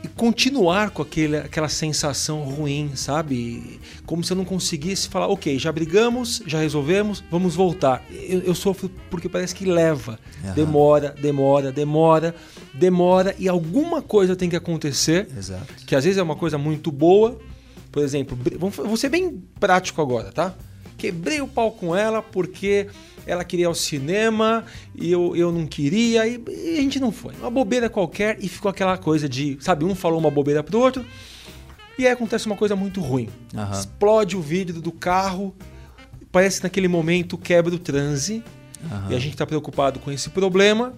e 0.00 0.06
continuar 0.06 0.90
com 0.90 1.02
aquele, 1.02 1.38
aquela 1.38 1.68
sensação 1.68 2.42
ruim, 2.42 2.92
sabe? 2.94 3.80
Como 4.06 4.22
se 4.22 4.32
eu 4.32 4.36
não 4.36 4.44
conseguisse 4.44 5.08
falar, 5.08 5.26
ok, 5.26 5.58
já 5.58 5.72
brigamos, 5.72 6.40
já 6.46 6.60
resolvemos, 6.60 7.22
vamos 7.28 7.56
voltar. 7.56 8.04
Eu, 8.10 8.40
eu 8.40 8.54
sofro 8.54 8.88
porque 9.10 9.28
parece 9.28 9.56
que 9.56 9.64
leva. 9.64 10.20
Aham. 10.44 10.54
Demora, 10.54 11.14
demora, 11.20 11.72
demora, 11.72 12.34
demora 12.72 13.34
e 13.40 13.48
alguma 13.48 14.00
coisa 14.00 14.36
tem 14.36 14.48
que 14.48 14.56
acontecer 14.56 15.28
Exato. 15.36 15.74
que 15.84 15.96
às 15.96 16.04
vezes 16.04 16.18
é 16.18 16.22
uma 16.22 16.36
coisa 16.36 16.56
muito 16.56 16.92
boa. 16.92 17.40
Por 17.90 18.04
exemplo, 18.04 18.38
vou 18.58 18.96
ser 18.96 19.08
bem 19.08 19.42
prático 19.58 20.00
agora, 20.00 20.30
tá? 20.30 20.54
Quebrei 20.96 21.40
o 21.40 21.48
pau 21.48 21.72
com 21.72 21.94
ela 21.94 22.22
porque 22.22 22.86
ela 23.26 23.44
queria 23.44 23.64
ir 23.64 23.66
ao 23.66 23.74
cinema 23.74 24.64
e 24.94 25.10
eu, 25.10 25.36
eu 25.36 25.52
não 25.52 25.66
queria 25.66 26.26
e, 26.26 26.42
e 26.48 26.78
a 26.78 26.82
gente 26.82 27.00
não 27.00 27.12
foi. 27.12 27.34
Uma 27.36 27.50
bobeira 27.50 27.88
qualquer 27.88 28.38
e 28.40 28.48
ficou 28.48 28.70
aquela 28.70 28.96
coisa 28.96 29.28
de, 29.28 29.56
sabe, 29.60 29.84
um 29.84 29.94
falou 29.94 30.18
uma 30.18 30.30
bobeira 30.30 30.62
pro 30.62 30.78
outro 30.78 31.04
e 31.98 32.06
aí 32.06 32.12
acontece 32.12 32.46
uma 32.46 32.56
coisa 32.56 32.74
muito 32.74 33.00
ruim. 33.00 33.28
Aham. 33.54 33.78
Explode 33.78 34.36
o 34.36 34.40
vidro 34.40 34.80
do 34.80 34.92
carro, 34.92 35.54
parece 36.30 36.58
que 36.58 36.64
naquele 36.64 36.88
momento 36.88 37.38
quebra 37.38 37.74
o 37.74 37.78
transe 37.78 38.42
Aham. 38.90 39.12
e 39.12 39.14
a 39.14 39.18
gente 39.18 39.32
está 39.32 39.46
preocupado 39.46 40.00
com 40.00 40.10
esse 40.10 40.30
problema 40.30 40.94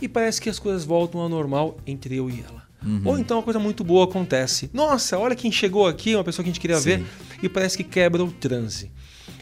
e 0.00 0.08
parece 0.08 0.40
que 0.40 0.50
as 0.50 0.58
coisas 0.58 0.84
voltam 0.84 1.20
ao 1.20 1.28
normal 1.28 1.76
entre 1.86 2.16
eu 2.16 2.28
e 2.28 2.44
ela. 2.46 2.64
Uhum. 2.84 3.00
Ou 3.04 3.18
então 3.18 3.38
uma 3.38 3.42
coisa 3.42 3.58
muito 3.58 3.82
boa 3.82 4.04
acontece. 4.04 4.68
Nossa, 4.72 5.18
olha 5.18 5.34
quem 5.34 5.50
chegou 5.50 5.86
aqui, 5.86 6.14
uma 6.14 6.24
pessoa 6.24 6.44
que 6.44 6.50
a 6.50 6.52
gente 6.52 6.60
queria 6.60 6.76
Sim. 6.76 6.98
ver 6.98 7.06
e 7.42 7.48
parece 7.48 7.76
que 7.76 7.84
quebra 7.84 8.22
o 8.22 8.30
transe. 8.30 8.90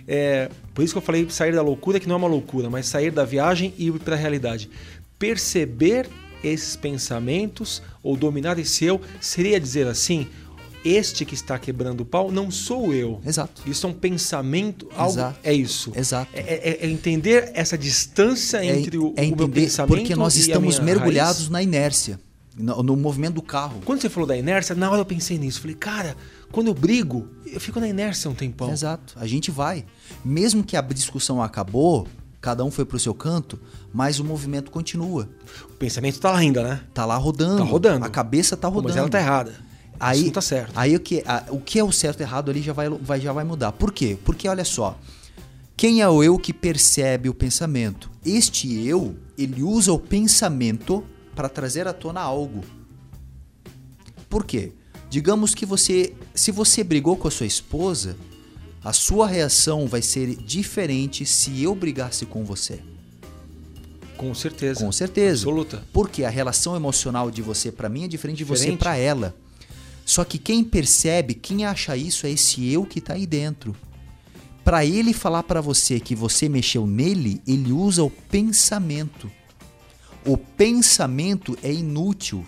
É, 0.07 0.49
por 0.75 0.83
isso 0.85 0.93
que 0.95 0.99
eu 0.99 1.03
falei 1.03 1.27
sair 1.31 1.55
da 1.55 1.63
loucura, 1.63 1.99
que 2.01 2.09
não 2.09 2.15
é 2.15 2.19
uma 2.19 2.29
loucura, 2.29 2.69
mas 2.71 2.87
sair 2.87 3.11
da 3.11 3.25
viagem 3.25 3.73
e 3.79 3.87
ir 3.87 3.93
para 4.01 4.15
a 4.15 4.19
realidade. 4.19 4.69
Perceber 5.19 6.09
esses 6.43 6.75
pensamentos 6.75 7.81
ou 8.03 8.17
dominar 8.17 8.59
esse 8.59 8.85
eu 8.85 9.01
seria 9.21 9.61
dizer 9.61 9.87
assim: 9.87 10.27
este 10.85 11.25
que 11.25 11.35
está 11.35 11.57
quebrando 11.59 12.01
o 12.01 12.05
pau 12.05 12.33
não 12.33 12.51
sou 12.51 12.93
eu. 12.93 13.21
Exato. 13.25 13.63
Isso 13.65 13.87
é 13.87 13.91
um 13.91 13.93
pensamento, 13.93 14.89
algo 14.97 15.13
Exato. 15.15 15.39
é 15.45 15.55
isso. 15.55 15.93
Exato. 15.95 16.31
É, 16.35 16.41
é- 16.41 16.79
é 16.85 16.91
entender 16.91 17.53
essa 17.55 17.79
distância 17.79 18.59
É- 18.65 18.77
entre 18.77 18.99
o, 18.99 19.15
é 19.17 19.23
o 19.23 19.25
meu 19.27 19.47
entender 19.47 19.61
pensamento 19.61 19.97
porque 19.97 20.17
nós 20.17 20.35
estamos 20.35 20.81
mergulhados 20.81 21.43
raiz. 21.43 21.51
na 21.51 21.63
inércia, 21.63 22.19
no, 22.57 22.83
no 22.83 22.97
movimento 22.97 23.35
do 23.35 23.43
carro. 23.43 23.81
Quando 23.85 24.01
você 24.01 24.09
falou 24.09 24.27
da 24.27 24.37
inércia, 24.37 24.75
na 24.75 24.91
hora 24.91 25.01
eu 25.01 25.05
pensei 25.07 25.39
nisso. 25.39 25.61
Falei, 25.61 25.77
cara, 25.77 26.17
quando 26.51 26.67
eu 26.69 26.75
brigo, 26.75 27.29
eu 27.47 27.61
fico 27.61 27.81
na 27.81 27.89
inércia 27.89 28.31
um 28.31 28.35
tempão. 28.35 28.71
Exato. 28.71 29.15
A 29.17 29.27
gente 29.27 29.51
vai. 29.51 29.85
Mesmo 30.25 30.63
que 30.63 30.77
a 30.77 30.81
discussão 30.83 31.43
acabou, 31.43 32.07
cada 32.41 32.65
um 32.65 32.71
foi 32.71 32.85
pro 32.85 32.99
seu 32.99 33.15
canto, 33.15 33.59
mas 33.93 34.19
o 34.21 34.25
movimento 34.25 34.71
continua. 34.71 35.29
O 35.71 35.75
pensamento 35.75 36.19
tá 36.21 36.31
lá 36.31 36.39
ainda, 36.39 36.63
né? 36.63 36.81
Tá 36.93 37.05
lá 37.05 37.17
rodando. 37.17 37.59
Tá 37.59 37.65
rodando. 37.65 38.05
A 38.05 38.11
cabeça 38.11 38.57
tá 38.57 38.69
Pô, 38.69 38.77
rodando. 38.77 38.89
Mas 38.91 38.97
ela 38.99 39.09
tá 39.09 39.19
errada. 39.21 39.55
Aí, 40.01 40.17
Isso 40.19 40.27
não 40.27 40.33
tá 40.33 40.41
certo. 40.41 40.73
Aí 40.75 40.97
o 40.97 41.01
que, 41.01 41.23
a- 41.27 41.45
o 41.51 41.61
que 41.61 41.79
é 41.79 41.85
o 41.85 41.93
certo 41.93 42.21
e 42.21 42.23
errado 42.25 42.51
ali 42.51 42.61
já 42.61 42.73
vai, 42.73 42.89
vai, 42.89 43.21
já 43.21 43.33
vai 43.33 43.45
mudar. 43.45 43.71
Por 43.73 43.93
quê? 43.93 44.19
Porque 44.25 44.49
olha 44.49 44.65
só. 44.65 44.99
Quem 45.77 46.01
é 46.03 46.09
o 46.09 46.23
eu 46.23 46.39
que 46.39 46.53
percebe 46.53 47.29
o 47.29 47.35
pensamento? 47.35 48.11
Este 48.25 48.85
eu, 48.87 49.17
ele 49.39 49.63
usa 49.63 49.93
o 49.93 49.99
pensamento 49.99 51.05
para 51.35 51.49
trazer 51.49 51.87
à 51.89 51.93
tona 51.93 52.21
algo. 52.21 52.63
Por 54.29 54.45
quê? 54.45 54.73
Digamos 55.11 55.55
que 55.55 55.67
você, 55.67 56.15
se 56.35 56.51
você 56.51 56.83
brigou 56.83 57.17
com 57.17 57.29
a 57.29 57.31
sua 57.31 57.47
esposa, 57.47 58.17
a 58.83 58.93
sua 58.93 59.27
reação 59.27 59.87
vai 59.87 60.03
ser 60.03 60.35
diferente 60.37 61.27
se 61.27 61.63
eu 61.63 61.75
brigasse 61.75 62.25
com 62.25 62.45
você. 62.45 62.81
Com 64.17 64.35
certeza. 64.35 64.85
Com 64.85 64.93
certeza. 64.93 65.43
Absoluta. 65.43 65.83
Porque 65.93 66.25
a 66.25 66.31
relação 66.31 66.77
emocional 66.77 67.31
de 67.31 67.43
você 67.43 67.71
para 67.71 67.89
mim 67.89 68.05
é 68.05 68.09
diferente 68.09 68.39
de 68.39 68.45
você 68.45 68.63
Diferente. 68.63 68.79
para 68.79 68.97
ela. 68.97 69.35
Só 70.05 70.25
que 70.25 70.39
quem 70.39 70.65
percebe, 70.65 71.35
quem 71.35 71.65
acha 71.65 71.97
isso 71.97 72.27
é 72.27 72.31
esse 72.31 72.73
eu 72.73 72.85
que 72.85 73.01
tá 73.01 73.15
aí 73.15 73.27
dentro. 73.27 73.75
Para 74.65 74.85
ele 74.87 75.13
falar 75.13 75.43
para 75.43 75.61
você 75.61 75.99
que 75.99 76.15
você 76.15 76.49
mexeu 76.49 76.87
nele, 76.87 77.43
ele 77.47 77.73
usa 77.73 78.05
o 78.05 78.11
pensamento. 78.11 79.31
O 80.25 80.37
pensamento 80.37 81.57
é 81.63 81.73
inútil. 81.73 82.45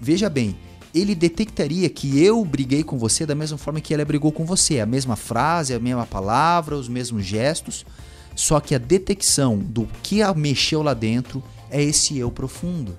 Veja 0.00 0.28
bem, 0.30 0.56
ele 0.94 1.14
detectaria 1.14 1.88
que 1.88 2.22
eu 2.22 2.44
briguei 2.44 2.82
com 2.82 2.96
você 2.98 3.26
da 3.26 3.34
mesma 3.34 3.58
forma 3.58 3.80
que 3.80 3.92
ela 3.92 4.04
brigou 4.04 4.32
com 4.32 4.44
você. 4.44 4.80
A 4.80 4.86
mesma 4.86 5.16
frase, 5.16 5.74
a 5.74 5.78
mesma 5.80 6.06
palavra, 6.06 6.76
os 6.76 6.88
mesmos 6.88 7.24
gestos. 7.24 7.84
Só 8.34 8.60
que 8.60 8.74
a 8.74 8.78
detecção 8.78 9.58
do 9.58 9.88
que 10.02 10.22
a 10.22 10.32
mexeu 10.32 10.82
lá 10.82 10.94
dentro 10.94 11.42
é 11.70 11.82
esse 11.82 12.18
eu 12.18 12.30
profundo. 12.30 12.96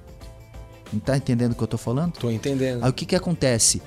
Não 0.92 1.00
tá 1.00 1.18
entendendo 1.18 1.52
o 1.52 1.56
que 1.56 1.64
eu 1.64 1.68
tô 1.68 1.78
falando? 1.78 2.14
Tô 2.14 2.30
entendendo. 2.30 2.84
Aí 2.84 2.90
o 2.90 2.94
que 2.94 3.06
que 3.06 3.16
acontece? 3.16 3.82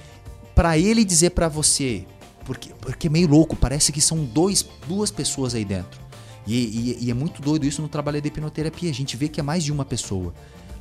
Pra 0.54 0.78
ele 0.78 1.04
dizer 1.04 1.30
pra 1.30 1.48
você, 1.48 2.04
porque, 2.44 2.70
porque 2.80 3.06
é 3.06 3.10
meio 3.10 3.28
louco, 3.28 3.56
parece 3.56 3.92
que 3.92 4.00
são 4.00 4.24
dois, 4.24 4.66
duas 4.86 5.10
pessoas 5.10 5.54
aí 5.54 5.64
dentro. 5.64 6.00
E, 6.46 6.54
e- 6.56 7.04
e 7.06 7.10
é 7.10 7.14
muito 7.14 7.40
doido 7.42 7.66
isso 7.66 7.82
no 7.82 7.88
trabalho 7.88 8.20
da 8.20 8.28
hipnoterapia. 8.28 8.90
A 8.90 8.94
gente 8.94 9.16
vê 9.16 9.28
que 9.28 9.40
é 9.40 9.42
mais 9.42 9.62
de 9.64 9.72
uma 9.72 9.84
pessoa. 9.84 10.32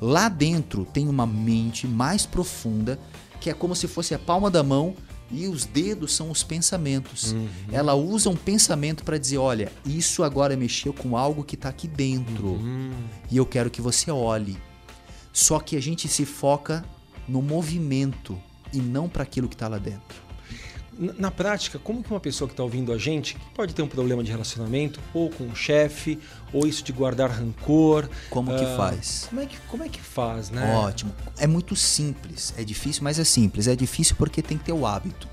Lá 0.02 0.30
dentro 0.30 0.86
tem 0.86 1.08
uma 1.08 1.26
mente 1.28 1.86
mais 1.88 2.26
profunda, 2.26 2.98
que 3.42 3.50
é 3.50 3.54
como 3.54 3.76
se 3.76 3.88
fosse 3.88 4.14
a 4.16 4.20
palma 4.20 4.50
da 4.50 4.64
mão 4.64 4.94
e 5.32 5.46
os 5.48 5.66
dedos 5.66 6.14
são 6.16 6.32
os 6.32 6.42
pensamentos. 6.42 7.36
Ela 7.72 7.94
usa 7.94 8.30
um 8.30 8.36
pensamento 8.36 9.04
pra 9.04 9.18
dizer: 9.18 9.38
olha, 9.38 9.72
isso 9.86 10.24
agora 10.24 10.56
mexeu 10.56 10.94
com 10.94 11.16
algo 11.18 11.44
que 11.44 11.58
tá 11.58 11.70
aqui 11.70 11.88
dentro. 11.88 12.54
Hum, 12.54 12.92
E 13.30 13.38
eu 13.38 13.46
quero 13.46 13.70
que 13.70 13.82
você 13.82 14.10
olhe. 14.10 14.58
Só 15.34 15.60
que 15.60 15.76
a 15.76 15.82
gente 15.82 16.08
se 16.08 16.26
foca 16.26 16.84
no 17.28 17.42
movimento 17.42 18.38
e 18.74 18.80
não 18.80 19.08
para 19.08 19.24
aquilo 19.24 19.48
que 19.48 19.56
está 19.56 19.68
lá 19.68 19.78
dentro. 19.78 20.18
Na 21.00 21.32
prática, 21.32 21.80
como 21.80 22.04
que 22.04 22.12
uma 22.12 22.20
pessoa 22.20 22.46
que 22.46 22.52
está 22.52 22.62
ouvindo 22.62 22.92
a 22.92 22.98
gente, 22.98 23.36
que 23.36 23.50
pode 23.56 23.74
ter 23.74 23.82
um 23.82 23.88
problema 23.88 24.22
de 24.22 24.30
relacionamento, 24.30 25.00
ou 25.14 25.30
com 25.30 25.46
um 25.46 25.56
chefe, 25.56 26.20
ou 26.52 26.68
isso 26.68 26.84
de 26.84 26.92
guardar 26.92 27.30
rancor. 27.30 28.10
Como 28.30 28.54
que 28.54 28.66
ah, 28.66 28.76
faz? 28.76 29.28
Como 29.30 29.40
é 29.40 29.46
que, 29.46 29.58
como 29.62 29.84
é 29.84 29.88
que 29.88 30.02
faz, 30.02 30.50
né? 30.50 30.76
Ótimo. 30.76 31.16
É 31.38 31.48
muito 31.48 31.74
simples. 31.74 32.54
É 32.58 32.66
difícil, 32.66 33.02
mas 33.02 33.18
é 33.18 33.24
simples. 33.24 33.66
É 33.68 33.78
difícil 33.78 34.18
porque 34.18 34.42
tem 34.42 34.58
que 34.58 34.66
ter 34.66 34.74
o 34.74 34.86
hábito. 34.86 35.26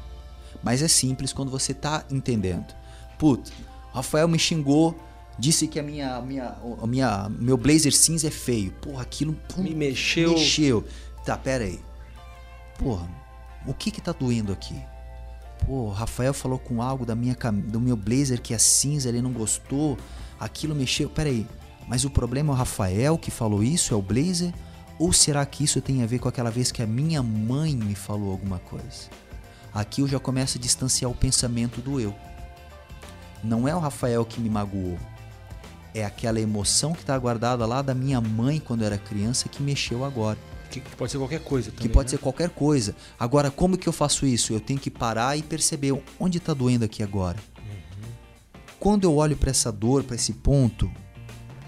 Mas 0.62 0.82
é 0.82 0.88
simples 0.88 1.32
quando 1.32 1.50
você 1.50 1.74
tá 1.74 2.04
entendendo. 2.12 2.72
Puta, 3.18 3.50
o 3.92 3.96
Rafael 3.96 4.28
me 4.28 4.38
xingou, 4.38 4.96
disse 5.36 5.66
que 5.66 5.80
a 5.80 5.82
minha, 5.82 6.20
minha, 6.20 6.54
a 6.80 6.86
minha, 6.86 7.28
meu 7.28 7.56
blazer 7.56 7.92
cinza 7.92 8.28
é 8.28 8.30
feio. 8.30 8.70
Porra, 8.80 9.02
aquilo 9.02 9.32
pum, 9.48 9.62
Me 9.62 9.74
mexeu. 9.74 10.30
Mexeu. 10.30 10.84
Tá, 11.24 11.36
pera 11.36 11.64
aí. 11.64 11.80
Porra, 12.78 13.08
o 13.66 13.74
que 13.74 13.90
que 13.90 14.00
tá 14.00 14.12
doendo 14.12 14.52
aqui? 14.52 14.76
Pô, 15.66 15.88
Rafael 15.88 16.32
falou 16.32 16.60
com 16.60 16.80
algo 16.80 17.04
da 17.04 17.16
minha, 17.16 17.36
do 17.66 17.80
meu 17.80 17.96
blazer 17.96 18.40
que 18.40 18.54
é 18.54 18.58
cinza, 18.58 19.08
ele 19.08 19.20
não 19.20 19.32
gostou. 19.32 19.98
Aquilo 20.38 20.74
mexeu. 20.74 21.10
Pera 21.10 21.28
aí. 21.28 21.46
Mas 21.88 22.04
o 22.04 22.10
problema 22.10 22.52
é 22.52 22.54
o 22.54 22.56
Rafael 22.56 23.18
que 23.18 23.30
falou 23.32 23.62
isso? 23.64 23.92
É 23.92 23.96
o 23.96 24.02
blazer? 24.02 24.54
Ou 24.98 25.12
será 25.12 25.44
que 25.44 25.64
isso 25.64 25.80
tem 25.80 26.02
a 26.02 26.06
ver 26.06 26.20
com 26.20 26.28
aquela 26.28 26.50
vez 26.50 26.70
que 26.70 26.82
a 26.82 26.86
minha 26.86 27.22
mãe 27.22 27.74
me 27.74 27.94
falou 27.94 28.30
alguma 28.30 28.60
coisa? 28.60 29.10
Aqui 29.74 30.00
eu 30.00 30.08
já 30.08 30.18
começo 30.18 30.56
a 30.56 30.60
distanciar 30.60 31.10
o 31.10 31.14
pensamento 31.14 31.80
do 31.80 32.00
eu. 32.00 32.14
Não 33.42 33.68
é 33.68 33.74
o 33.74 33.78
Rafael 33.78 34.24
que 34.24 34.40
me 34.40 34.48
magoou. 34.48 34.98
É 35.92 36.04
aquela 36.04 36.40
emoção 36.40 36.92
que 36.92 37.00
está 37.00 37.18
guardada 37.18 37.66
lá 37.66 37.82
da 37.82 37.94
minha 37.94 38.20
mãe 38.20 38.60
quando 38.60 38.84
era 38.84 38.96
criança 38.96 39.48
que 39.48 39.62
mexeu 39.62 40.04
agora. 40.04 40.38
Que, 40.80 40.96
pode 40.96 41.12
ser 41.12 41.18
qualquer 41.18 41.40
coisa 41.40 41.70
também. 41.70 41.86
Que 41.86 41.88
pode 41.88 42.06
né? 42.06 42.10
ser 42.10 42.18
qualquer 42.18 42.50
coisa. 42.50 42.94
Agora, 43.18 43.50
como 43.50 43.76
que 43.76 43.88
eu 43.88 43.92
faço 43.92 44.26
isso? 44.26 44.52
Eu 44.52 44.60
tenho 44.60 44.78
que 44.78 44.90
parar 44.90 45.36
e 45.36 45.42
perceber 45.42 46.00
onde 46.18 46.38
está 46.38 46.54
doendo 46.54 46.84
aqui 46.84 47.02
agora. 47.02 47.38
Quando 48.78 49.04
eu 49.04 49.16
olho 49.16 49.36
para 49.36 49.50
essa 49.50 49.72
dor, 49.72 50.04
para 50.04 50.16
esse 50.16 50.32
ponto, 50.32 50.90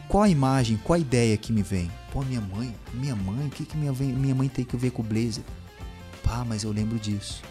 qual 0.08 0.22
a 0.22 0.28
imagem, 0.28 0.78
qual 0.82 0.96
a 0.96 1.00
ideia 1.00 1.36
que 1.36 1.52
me 1.52 1.62
vem? 1.62 1.90
Pô, 2.12 2.22
minha 2.22 2.40
mãe, 2.40 2.74
minha 2.94 3.16
mãe, 3.16 3.46
o 3.46 3.50
que, 3.50 3.64
que 3.64 3.76
minha, 3.76 3.92
minha 3.92 4.34
mãe 4.34 4.48
tem 4.48 4.64
que 4.64 4.76
ver 4.76 4.90
com 4.90 5.02
o 5.02 5.04
blazer? 5.04 5.44
Pá, 6.22 6.44
mas 6.46 6.62
eu 6.62 6.70
lembro 6.70 6.98
disso. 6.98 7.42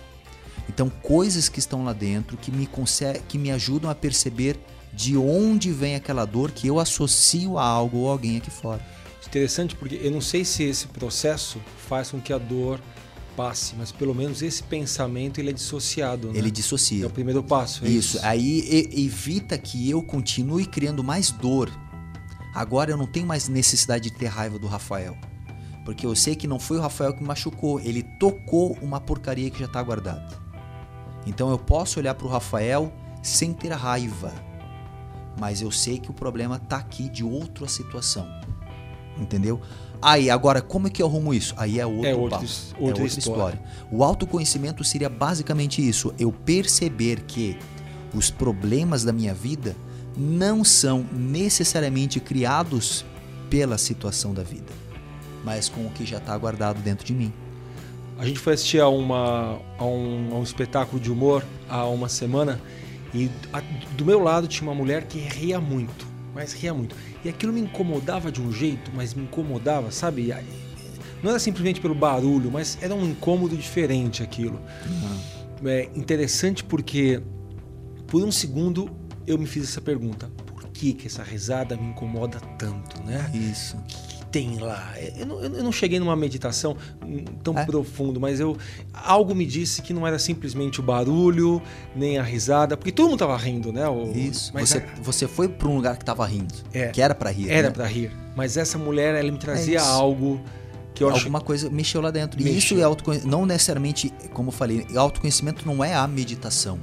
Então, 0.69 0.89
coisas 0.89 1.49
que 1.49 1.59
estão 1.59 1.83
lá 1.83 1.93
dentro 1.93 2.37
que 2.37 2.51
me, 2.51 2.69
que 3.27 3.37
me 3.37 3.51
ajudam 3.51 3.89
a 3.89 3.95
perceber 3.95 4.59
de 4.93 5.15
onde 5.15 5.71
vem 5.71 5.95
aquela 5.95 6.25
dor 6.25 6.51
que 6.51 6.67
eu 6.67 6.79
associo 6.79 7.57
a 7.57 7.63
algo 7.63 7.99
ou 7.99 8.09
alguém 8.09 8.37
aqui 8.37 8.49
fora. 8.49 8.83
Interessante 9.27 9.75
porque 9.75 9.99
eu 10.01 10.09
não 10.11 10.21
sei 10.21 10.45
se 10.45 10.63
esse 10.63 10.87
processo 10.87 11.59
faz 11.87 12.11
com 12.11 12.19
que 12.19 12.31
a 12.31 12.37
dor 12.37 12.79
passe, 13.35 13.75
mas 13.77 13.91
pelo 13.91 14.15
menos 14.15 14.41
esse 14.41 14.63
pensamento 14.63 15.39
ele 15.39 15.49
é 15.49 15.53
dissociado. 15.53 16.31
né? 16.31 16.39
Ele 16.39 16.47
É 16.47 16.51
dissocia. 16.51 17.05
o 17.05 17.09
primeiro 17.09 17.43
passo. 17.43 17.85
é 17.85 17.89
Isso, 17.89 18.19
aí 18.23 18.61
e- 18.91 19.05
evita 19.05 19.57
que 19.57 19.89
eu 19.89 20.01
continue 20.01 20.65
criando 20.65 21.03
mais 21.03 21.29
dor. 21.29 21.69
Agora 22.55 22.89
eu 22.89 22.97
não 22.97 23.05
tenho 23.05 23.27
mais 23.27 23.47
necessidade 23.47 24.09
de 24.09 24.17
ter 24.17 24.25
raiva 24.27 24.57
do 24.57 24.65
Rafael. 24.65 25.15
Porque 25.85 26.05
eu 26.05 26.15
sei 26.15 26.35
que 26.35 26.47
não 26.47 26.59
foi 26.59 26.77
o 26.77 26.81
Rafael 26.81 27.13
que 27.13 27.21
me 27.21 27.27
machucou, 27.27 27.79
ele 27.79 28.01
tocou 28.19 28.77
uma 28.81 28.99
porcaria 28.99 29.49
que 29.51 29.59
já 29.59 29.65
está 29.65 29.81
guardada. 29.83 30.27
Então 31.25 31.49
eu 31.51 31.59
posso 31.59 31.99
olhar 31.99 32.15
para 32.15 32.25
o 32.25 32.29
Rafael 32.29 32.91
sem 33.21 33.53
ter 33.53 33.71
raiva. 33.73 34.33
Mas 35.39 35.61
eu 35.61 35.69
sei 35.69 35.99
que 35.99 36.09
o 36.09 36.13
problema 36.13 36.57
tá 36.57 36.77
aqui 36.77 37.07
de 37.09 37.23
outra 37.23 37.67
situação. 37.67 38.27
Entendeu? 39.19 39.59
Aí, 40.01 40.29
agora, 40.29 40.61
como 40.61 40.87
é 40.87 40.89
que 40.91 41.01
eu 41.01 41.07
arrumo 41.07 41.33
isso? 41.33 41.53
Aí 41.57 41.79
é 41.79 41.85
outro 41.85 42.05
É 42.05 42.15
outra 42.15 42.43
his- 42.43 42.73
é 42.77 42.81
outra 42.81 43.03
outra 43.03 43.19
história. 43.19 43.19
história. 43.19 43.61
O 43.91 44.03
autoconhecimento 44.03 44.83
seria 44.83 45.09
basicamente 45.09 45.85
isso. 45.87 46.13
Eu 46.19 46.31
perceber 46.31 47.21
que 47.21 47.57
os 48.13 48.29
problemas 48.29 49.03
da 49.03 49.11
minha 49.11 49.33
vida 49.33 49.75
não 50.15 50.63
são 50.63 51.03
necessariamente 51.11 52.19
criados 52.19 53.03
pela 53.49 53.77
situação 53.77 54.33
da 54.33 54.43
vida, 54.43 54.71
mas 55.43 55.67
com 55.69 55.85
o 55.85 55.89
que 55.89 56.05
já 56.05 56.17
está 56.17 56.37
guardado 56.37 56.81
dentro 56.81 57.05
de 57.05 57.13
mim. 57.13 57.31
A 58.19 58.25
gente 58.25 58.39
foi 58.39 58.53
assistir 58.53 58.79
a, 58.81 58.87
uma, 58.89 59.59
a, 59.77 59.85
um, 59.85 60.29
a 60.31 60.35
um 60.35 60.43
espetáculo 60.43 60.99
de 61.01 61.11
humor 61.11 61.43
há 61.69 61.85
uma 61.85 62.09
semana 62.09 62.59
e 63.13 63.29
a- 63.53 63.61
do 63.95 64.03
meu 64.05 64.19
lado 64.21 64.47
tinha 64.47 64.67
uma 64.67 64.75
mulher 64.75 65.03
que 65.05 65.19
ria 65.19 65.59
muito, 65.61 66.05
mas 66.37 66.53
ria 66.53 66.71
muito. 66.71 66.95
E 67.25 67.29
aquilo 67.29 67.51
me 67.51 67.59
incomodava 67.59 68.31
de 68.31 68.39
um 68.39 68.51
jeito, 68.51 68.91
mas 68.93 69.15
me 69.15 69.23
incomodava, 69.23 69.89
sabe? 69.91 70.31
Não 71.23 71.31
era 71.31 71.39
simplesmente 71.39 71.81
pelo 71.81 71.95
barulho, 71.95 72.51
mas 72.51 72.77
era 72.79 72.93
um 72.93 73.03
incômodo 73.03 73.57
diferente 73.57 74.21
aquilo. 74.21 74.61
É 75.65 75.89
interessante 75.95 76.63
porque 76.63 77.19
por 78.05 78.23
um 78.23 78.31
segundo 78.31 78.87
eu 79.25 79.39
me 79.39 79.47
fiz 79.47 79.63
essa 79.63 79.81
pergunta: 79.81 80.29
por 80.45 80.67
que, 80.69 80.93
que 80.93 81.07
essa 81.07 81.23
risada 81.23 81.75
me 81.75 81.87
incomoda 81.87 82.39
tanto, 82.59 83.01
né? 83.03 83.31
Isso. 83.33 83.75
Tem 84.37 84.59
lá? 84.59 84.93
Eu 85.17 85.25
não, 85.25 85.41
eu 85.41 85.63
não 85.63 85.71
cheguei 85.71 85.97
numa 85.99 86.15
meditação 86.15 86.77
tão 87.43 87.57
É? 87.57 87.65
profundo, 87.65 88.19
mas 88.19 88.39
eu 88.39 88.55
algo 88.93 89.33
me 89.33 89.47
disse 89.47 89.81
que 89.81 89.91
não 89.93 90.05
era 90.05 90.19
simplesmente 90.19 90.79
o 90.79 90.83
barulho, 90.83 91.59
nem 91.95 92.19
a 92.19 92.23
risada, 92.23 92.77
porque 92.77 92.91
todo 92.91 93.09
mundo 93.09 93.17
tava 93.17 93.35
rindo, 93.35 93.73
né? 93.73 93.87
O- 93.89 94.11
Isso. 94.15 94.51
Mas 94.53 94.69
você, 94.69 94.77
a- 94.77 94.85
você 95.01 95.27
foi 95.27 95.47
para 95.47 95.67
um 95.67 95.75
lugar 95.75 95.97
que 95.97 96.05
tava 96.05 96.23
rindo. 96.27 96.53
É. 96.71 96.89
Que 96.89 97.01
era 97.01 97.15
para 97.15 97.31
rir. 97.31 97.49
era 97.49 97.69
né? 97.69 97.73
pra 97.73 97.87
rir. 97.87 98.11
Mas 98.35 98.57
essa 98.57 98.77
mulher, 98.77 99.15
ela 99.15 99.31
me 99.31 99.39
trazia 99.39 99.77
isso. 99.77 99.87
algo 99.87 100.39
que 100.93 101.03
eu 101.03 101.09
acho 101.09 101.21
Alguma 101.21 101.41
coisa 101.41 101.67
mexeu 101.69 101.99
lá 101.99 102.11
dentro. 102.11 102.39
E 102.39 102.43
Mexeu. 102.43 102.59
isso 102.59 102.75
é 102.79 102.83
autoconhecimento. 102.83 103.35
Não 103.35 103.43
necessariamente, 103.43 104.13
como 104.33 104.49
eu 104.49 104.53
falei, 104.53 104.85
autoconhecimento 104.95 105.65
não 105.65 105.83
é 105.83 105.95
a 105.95 106.07
meditação. 106.07 106.77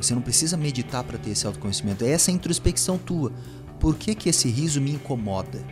Você 0.00 0.14
não 0.14 0.22
precisa 0.22 0.56
meditar 0.56 1.04
para 1.04 1.18
ter 1.18 1.30
esse 1.30 1.46
autoconhecimento. 1.46 2.04
É 2.04 2.10
essa 2.10 2.30
introspecção 2.30 2.96
tua. 2.96 3.32
Por 3.78 3.96
que, 3.96 4.14
que 4.14 4.30
esse 4.30 4.48
riso 4.48 4.80
me 4.80 4.92
incomoda? 4.92 5.62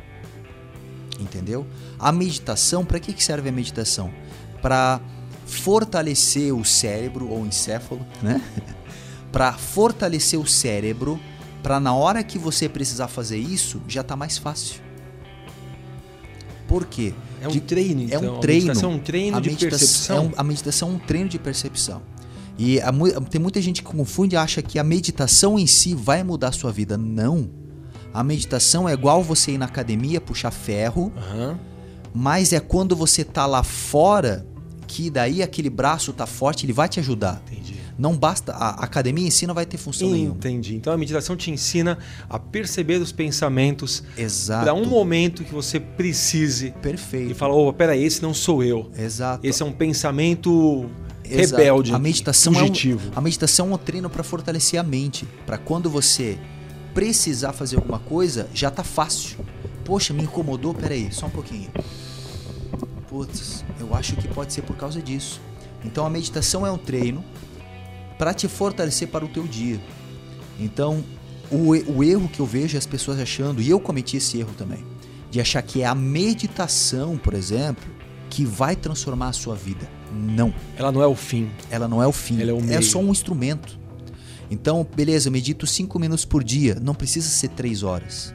Entendeu? 1.23 1.67
A 1.99 2.11
meditação, 2.13 2.85
para 2.85 2.99
que, 3.01 3.13
que 3.13 3.23
serve 3.23 3.49
a 3.49 3.53
meditação? 3.53 4.11
Para 4.61 5.01
fortalecer 5.47 6.55
o 6.55 6.65
cérebro 6.65 7.29
ou 7.29 7.47
encéfalo, 7.47 8.05
né? 8.23 8.41
para 9.31 9.53
fortalecer 9.53 10.39
o 10.39 10.47
cérebro, 10.47 11.19
para 11.63 11.79
na 11.81 11.95
hora 11.95 12.23
que 12.23 12.39
você 12.39 12.69
precisar 12.69 13.09
fazer 13.09 13.39
isso, 13.39 13.81
já 13.89 14.03
tá 14.03 14.17
mais 14.17 14.37
fácil. 14.39 14.81
Por 16.67 16.87
quê? 16.87 17.13
É 17.41 17.49
um 17.49 17.51
De- 17.51 17.61
treino, 17.61 18.01
é 18.01 18.05
então. 18.05 18.23
um 18.35 18.37
A 18.37 18.41
treino. 18.41 18.67
meditação 18.67 18.93
é 18.93 18.95
um 18.95 18.99
treino 18.99 19.37
a 19.37 19.41
de 19.41 19.51
percepção. 19.51 20.17
é 20.17 20.21
um- 20.21 20.33
a 20.37 20.45
meditação 20.45 20.89
é 20.91 20.93
um 20.93 20.99
treino 20.99 21.29
de 21.29 21.39
percepção. 21.39 22.03
E 22.59 22.81
a 22.81 22.93
tem 23.31 23.41
muita 23.41 23.61
gente 23.61 23.83
que 23.83 23.89
confunde 23.91 24.35
e 24.35 24.39
acha 24.39 24.63
que 24.63 24.79
a 24.79 24.85
meditação 24.85 25.59
em 25.59 25.67
si 25.67 25.95
vai 25.95 26.23
mudar 26.23 26.49
a 26.49 26.53
sua 26.53 26.71
vida. 26.71 26.97
Não. 26.97 27.49
A 28.13 28.23
meditação 28.23 28.89
é 28.89 28.93
igual 28.93 29.23
você 29.23 29.53
ir 29.53 29.59
na 29.59 29.65
academia, 29.67 30.21
puxar 30.21 30.51
ferro, 30.51 31.13
Aham. 31.17 31.59
mas 32.15 32.53
é 32.53 32.61
quando 32.61 32.95
você 32.95 33.25
tá 33.25 33.47
lá 33.47 33.63
fora 33.63 34.47
que 34.87 35.09
daí 35.09 35.43
aquele 35.43 35.71
braço 35.71 36.13
tá 36.13 36.27
forte, 36.27 36.67
ele 36.67 36.73
vai 36.73 36.89
te 36.89 37.01
ajudar. 37.01 37.43
Entendi. 37.51 37.81
Não 37.99 38.17
basta. 38.17 38.53
A 38.53 38.85
academia 38.85 39.27
em 39.27 39.31
si 39.31 39.47
não 39.47 39.55
vai 39.55 39.65
ter 39.65 39.77
função 39.77 40.11
nenhuma. 40.11 40.35
Entendi. 40.35 40.75
Então 40.77 40.93
a 40.93 40.99
meditação 40.99 41.37
te 41.37 41.51
ensina 41.51 41.97
a 42.29 42.39
perceber 42.39 42.97
os 43.01 43.13
pensamentos 43.13 44.03
Exato. 44.17 44.65
para 44.65 44.75
um 44.75 44.85
momento 44.87 45.45
que 45.45 45.53
você 45.53 45.79
precise 45.79 46.69
e 46.69 46.71
Perfeito. 46.73 47.35
fala: 47.35 47.55
opa, 47.55 47.73
peraí, 47.73 48.03
esse 48.05 48.23
não 48.23 48.35
sou 48.35 48.63
eu. 48.63 48.91
Exato. 48.99 49.47
Esse 49.47 49.63
é 49.63 49.67
um 49.67 49.73
pensamento 49.73 50.91
Exato. 51.25 51.57
rebelde, 51.63 51.95
A 51.95 51.99
meditação, 51.99 52.53
é 52.55 52.63
um, 52.63 52.73
a 53.15 53.21
meditação 53.21 53.71
é 53.71 53.75
um 53.75 53.79
treino 53.79 54.11
para 54.11 54.23
fortalecer 54.23 54.81
a 54.81 54.83
mente. 54.83 55.27
Para 55.47 55.57
quando 55.59 55.89
você 55.89 56.39
precisar 56.95 57.53
fazer 57.53 57.77
alguma 57.77 57.99
coisa, 57.99 58.49
já 58.55 58.71
tá 58.71 58.85
fácil. 58.85 59.39
Poxa, 59.85 60.13
me 60.13 60.23
incomodou, 60.23 60.75
peraí, 60.75 61.13
só 61.13 61.27
um 61.27 61.31
pouquinho. 61.31 61.71
Putz, 63.09 63.65
eu 63.79 63.95
acho 63.95 64.17
que 64.17 64.29
pode 64.29 64.53
ser 64.53 64.63
por 64.63 64.77
causa 64.77 65.03
disso. 65.03 65.41
Então 65.85 66.07
a 66.07 66.11
meditação 66.11 66.67
é 66.67 66.71
um 66.71 66.79
treino 66.79 67.25
para 68.19 68.33
te 68.33 68.49
fortalecer 68.49 69.09
para 69.09 69.25
o 69.25 69.29
teu 69.29 69.45
dia. 69.45 69.81
Então, 70.59 71.05
o, 71.51 71.71
o 71.93 72.05
erro 72.05 72.29
que 72.29 72.41
eu 72.41 72.47
vejo 72.47 72.77
é 72.77 72.79
as 72.79 72.87
pessoas 72.87 73.19
achando, 73.19 73.61
e 73.61 73.69
eu 73.69 73.81
cometi 73.81 74.17
esse 74.17 74.39
erro 74.39 74.53
também, 74.57 74.85
de 75.31 75.41
achar 75.41 75.61
que 75.63 75.83
é 75.83 75.87
a 75.87 75.95
meditação, 75.95 77.19
por 77.19 77.35
exemplo, 77.35 77.85
que 78.31 78.45
vai 78.45 78.77
transformar 78.77 79.29
a 79.29 79.33
sua 79.33 79.55
vida. 79.55 79.89
Não. 80.13 80.55
Ela 80.77 80.93
não 80.93 81.03
é 81.03 81.07
o 81.07 81.15
fim. 81.15 81.51
Ela 81.71 81.89
não 81.89 82.03
é 82.03 82.07
o 82.07 82.13
fim. 82.13 82.41
Ela 82.41 82.51
é 82.51 82.55
o 82.55 82.63
meio. 82.63 82.83
só 82.83 82.99
um 82.99 83.11
instrumento. 83.11 83.79
Então, 84.53 84.87
beleza, 84.95 85.29
eu 85.29 85.33
medito 85.33 85.67
5 85.67 85.99
minutos 85.99 86.27
por 86.27 86.45
dia. 86.45 86.77
Não 86.79 86.95
precisa 86.95 87.27
ser 87.31 87.49
3 87.49 87.83
horas. 87.83 88.35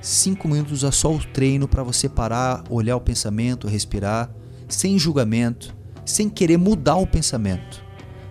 5 0.00 0.46
minutos 0.46 0.84
é 0.84 0.90
só 0.92 1.12
o 1.12 1.18
treino 1.18 1.66
para 1.66 1.82
você 1.82 2.08
parar, 2.08 2.62
olhar 2.70 2.96
o 2.96 3.00
pensamento, 3.00 3.66
respirar, 3.66 4.32
sem 4.68 4.96
julgamento, 4.96 5.74
sem 6.04 6.30
querer 6.30 6.58
mudar 6.58 6.94
o 6.94 7.08
pensamento. 7.08 7.84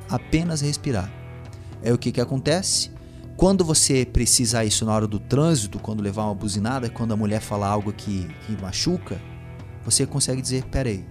Apenas 0.10 0.62
respirar. 0.62 1.12
É 1.84 1.92
o 1.92 1.98
que, 1.98 2.14
que 2.14 2.22
acontece? 2.22 2.92
Quando 3.36 3.66
você 3.66 4.06
precisar 4.06 4.64
isso 4.64 4.86
na 4.86 4.94
hora 4.94 5.08
do 5.08 5.20
trânsito, 5.20 5.80
quando 5.80 6.02
levar 6.02 6.24
uma 6.24 6.36
buzinada, 6.36 6.90
quando 6.90 7.12
a 7.12 7.18
mulher 7.18 7.42
falar 7.42 7.68
algo 7.68 7.92
que, 7.92 8.26
que 8.48 8.62
machuca, 8.62 9.22
você 9.84 10.06
consegue 10.06 10.42
dizer: 10.42 10.64
peraí, 10.66 11.06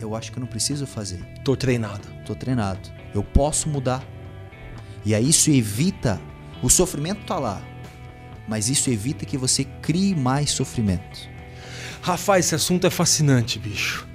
eu 0.00 0.14
acho 0.14 0.30
que 0.30 0.38
eu 0.38 0.42
não 0.42 0.48
preciso 0.48 0.86
fazer. 0.86 1.24
Tô 1.44 1.56
treinado. 1.56 2.06
Tô 2.24 2.36
treinado. 2.36 2.88
Eu 3.12 3.24
posso 3.24 3.68
mudar. 3.68 4.06
E 5.04 5.14
aí 5.14 5.28
isso 5.30 5.50
evita. 5.50 6.20
O 6.62 6.68
sofrimento 6.68 7.24
tá 7.24 7.38
lá. 7.38 7.62
Mas 8.46 8.68
isso 8.68 8.90
evita 8.90 9.24
que 9.26 9.36
você 9.36 9.64
crie 9.82 10.14
mais 10.14 10.50
sofrimento. 10.50 11.28
Rafa, 12.00 12.38
esse 12.38 12.54
assunto 12.54 12.86
é 12.86 12.90
fascinante, 12.90 13.58
bicho. 13.58 14.06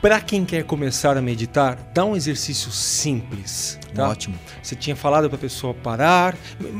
Para 0.00 0.20
quem 0.20 0.44
quer 0.44 0.62
começar 0.62 1.16
a 1.16 1.22
meditar, 1.22 1.76
dá 1.92 2.04
um 2.04 2.14
exercício 2.14 2.70
simples. 2.70 3.78
Tá? 3.94 4.08
Ótimo. 4.08 4.38
Você 4.62 4.76
tinha 4.76 4.94
falado 4.94 5.28
para 5.28 5.36
a 5.36 5.40
pessoa 5.40 5.74
parar, 5.74 6.36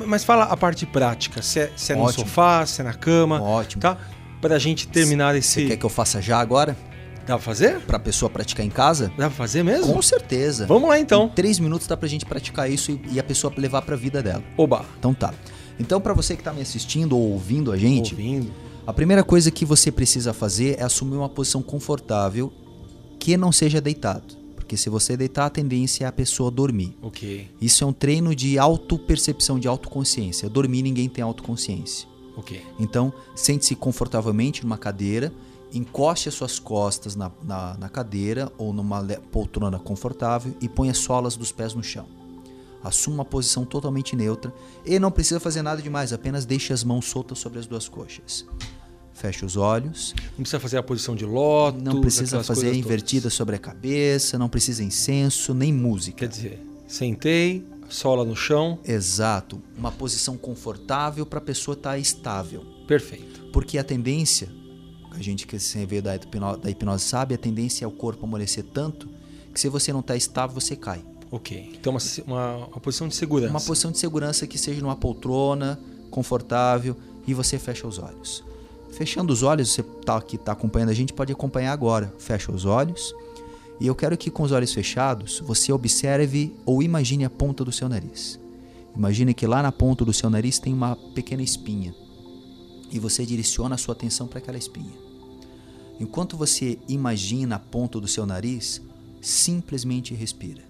mas 0.07 0.23
fala 0.25 0.45
a 0.45 0.57
parte 0.57 0.87
prática. 0.87 1.43
Se 1.43 1.61
é, 1.61 1.73
se 1.77 1.93
é 1.93 1.97
no 1.97 2.09
sofá, 2.13 2.65
se 2.65 2.81
é 2.81 2.85
na 2.85 2.95
cama, 2.95 3.43
Ótimo. 3.43 3.83
tá? 3.83 3.99
Para 4.41 4.55
a 4.55 4.59
gente 4.59 4.87
terminar 4.87 5.33
Você 5.35 5.39
esse. 5.39 5.67
quer 5.67 5.77
que 5.77 5.85
eu 5.85 5.91
faça 5.91 6.23
já 6.23 6.39
agora? 6.39 6.77
Dá 7.29 7.35
pra 7.35 7.39
fazer? 7.45 7.79
Pra 7.83 7.99
pessoa 7.99 8.31
praticar 8.31 8.65
em 8.65 8.71
casa? 8.71 9.09
Dá 9.17 9.29
pra 9.29 9.31
fazer 9.31 9.63
mesmo? 9.63 9.93
Com 9.93 10.01
certeza. 10.03 10.67
Vamos 10.67 10.89
lá 10.89 10.99
Em 10.99 11.03
então. 11.03 11.29
três 11.29 11.59
minutos 11.61 11.87
dá 11.87 11.97
pra 11.97 12.09
gente 12.09 12.25
praticar 12.25 12.71
isso 12.71 12.91
e, 12.91 13.01
e 13.13 13.21
a 13.21 13.23
pessoa 13.23 13.53
levar 13.57 13.83
pra 13.83 13.95
vida 13.97 14.23
dela. 14.23 14.43
Oba. 14.57 14.85
Então 14.99 15.13
tá. 15.13 15.33
Então 15.79 16.01
pra 16.01 16.15
você 16.15 16.35
que 16.37 16.43
tá 16.43 16.53
me 16.53 16.63
assistindo 16.63 17.17
ou 17.17 17.33
ouvindo 17.33 17.71
a 17.71 17.77
gente, 17.77 18.13
Ouvindo. 18.15 18.51
a 18.87 18.93
primeira 18.93 19.23
coisa 19.23 19.51
que 19.51 19.65
você 19.65 19.93
precisa 19.93 20.33
fazer 20.33 20.77
é 20.81 20.83
assumir 20.83 21.17
uma 21.17 21.29
posição 21.29 21.63
confortável 21.63 22.53
que 23.21 23.37
não 23.37 23.53
seja 23.53 23.81
deitado. 23.81 24.37
Porque 24.57 24.77
se 24.77 24.89
você 24.91 25.17
deitar, 25.17 25.47
a 25.47 25.51
tendência 25.51 26.05
é 26.05 26.09
a 26.09 26.13
pessoa 26.13 26.51
dormir. 26.51 26.97
Ok, 27.03 27.47
Isso 27.61 27.85
é 27.85 27.87
um 27.87 27.93
treino 27.93 28.35
de 28.35 28.59
autopercepção, 28.59 29.59
de 29.59 29.69
autoconsciência. 29.69 30.49
Dormir, 30.49 30.83
ninguém 30.83 31.09
tem 31.09 31.23
autoconsciência. 31.23 32.09
ok. 32.37 32.61
Então, 32.81 33.13
sente-se 33.35 33.75
confortavelmente 33.75 34.63
numa 34.65 34.77
cadeira, 34.79 35.33
encoste 35.73 36.29
as 36.29 36.35
suas 36.35 36.59
costas 36.59 37.15
na, 37.15 37.31
na, 37.43 37.77
na 37.77 37.89
cadeira 37.89 38.51
ou 38.57 38.73
numa 38.73 39.03
poltrona 39.31 39.79
confortável 39.79 40.55
e 40.61 40.69
põe 40.69 40.89
as 40.91 40.99
solas 40.99 41.37
dos 41.37 41.53
pés 41.53 41.75
no 41.75 41.83
chão. 41.83 42.07
Assuma 42.83 43.17
uma 43.17 43.25
posição 43.25 43.65
totalmente 43.65 44.15
neutra 44.15 44.53
e 44.87 44.99
não 44.99 45.11
precisa 45.11 45.41
fazer 45.41 45.63
nada 45.63 45.83
demais, 45.83 46.13
apenas 46.13 46.47
deixe 46.47 46.73
as 46.73 46.85
mãos 46.85 47.07
soltas 47.07 47.39
sobre 47.39 47.59
as 47.59 47.67
duas 47.67 47.89
coxas. 47.89 48.47
Feche 49.13 49.45
os 49.45 49.57
olhos, 49.57 50.15
Não 50.31 50.37
precisa 50.45 50.61
fazer 50.61 50.77
a 50.79 50.83
posição 50.83 51.17
de 51.17 51.27
lótus. 51.27 51.83
não 51.83 52.01
precisa 52.01 52.37
fazer 52.45 52.47
coisas 52.47 52.65
todas. 52.71 52.79
invertida 52.79 53.29
sobre 53.31 53.57
a 53.57 53.59
cabeça, 53.59 54.39
não 54.39 54.49
precisa 54.49 54.83
incenso, 54.85 55.53
nem 55.53 55.73
música. 55.73 56.19
Quer 56.19 56.29
dizer, 56.29 56.67
sentei, 56.87 57.67
sola 57.89 58.25
no 58.25 58.37
chão, 58.37 58.79
Exato, 58.85 59.61
uma 59.77 59.91
posição 59.91 60.37
confortável 60.37 61.27
para 61.27 61.41
a 61.41 61.43
pessoa 61.43 61.75
estar 61.75 61.99
estável. 61.99 62.65
perfeito. 62.87 63.41
Porque 63.53 63.77
a 63.77 63.83
tendência, 63.83 64.49
a 65.11 65.23
gente 65.23 65.47
que 65.47 65.59
se 65.59 65.85
vê 65.87 66.01
da 66.01 66.15
hipnose, 66.17 66.61
da 66.61 66.71
hipnose 66.71 67.05
sabe, 67.05 67.35
a 67.35 67.39
tendência 67.39 67.85
é 67.85 67.89
o 67.89 67.91
corpo 67.91 68.25
amolecer 68.25 68.65
tanto 68.65 69.09
que 69.53 69.61
se 69.61 69.69
você 69.69 69.93
não 69.93 70.01
está 70.01 70.15
estável, 70.15 70.55
você 70.55 70.77
cai. 70.77 71.03
Ok. 71.31 71.73
Então, 71.79 71.93
uma, 71.93 72.01
uma, 72.27 72.57
uma 72.67 72.81
posição 72.81 73.09
de 73.09 73.15
segurança. 73.15 73.51
Uma 73.51 73.61
posição 73.61 73.91
de 73.91 73.99
segurança 73.99 74.47
que 74.47 74.57
seja 74.57 74.81
numa 74.81 74.97
poltrona, 74.97 75.79
confortável, 76.11 76.97
e 77.27 77.35
você 77.35 77.59
fecha 77.59 77.87
os 77.87 77.99
olhos. 77.99 78.45
Fechando 78.93 79.33
os 79.33 79.43
olhos, 79.43 79.71
você 79.71 79.83
tá, 79.83 80.21
que 80.21 80.37
está 80.37 80.53
acompanhando 80.53 80.91
a 80.91 80.95
gente 80.95 81.13
pode 81.13 81.33
acompanhar 81.33 81.73
agora. 81.73 82.13
Fecha 82.19 82.51
os 82.51 82.65
olhos. 82.65 83.15
E 83.81 83.87
eu 83.87 83.95
quero 83.95 84.17
que 84.17 84.31
com 84.31 84.43
os 84.43 84.53
olhos 84.53 84.73
fechados, 84.73 85.41
você 85.41 85.73
observe 85.73 86.55
ou 86.65 86.83
imagine 86.83 87.25
a 87.25 87.31
ponta 87.31 87.65
do 87.65 87.71
seu 87.71 87.89
nariz. 87.89 88.41
Imagine 88.97 89.35
que 89.35 89.47
lá 89.47 89.63
na 89.63 89.71
ponta 89.71 90.05
do 90.05 90.13
seu 90.13 90.29
nariz 90.29 90.59
tem 90.59 90.73
uma 90.73 90.97
pequena 91.15 91.43
espinha. 91.43 91.95
E 92.91 92.99
você 92.99 93.25
direciona 93.27 93.75
a 93.75 93.79
sua 93.79 93.95
atenção 93.95 94.27
para 94.27 94.39
aquela 94.39 94.59
espinha. 94.59 94.97
Enquanto 96.01 96.37
você 96.37 96.79
imagina 96.89 97.57
a 97.57 97.59
ponta 97.59 98.01
do 98.01 98.07
seu 98.07 98.25
nariz, 98.25 98.81
simplesmente 99.21 100.15
respira. 100.15 100.63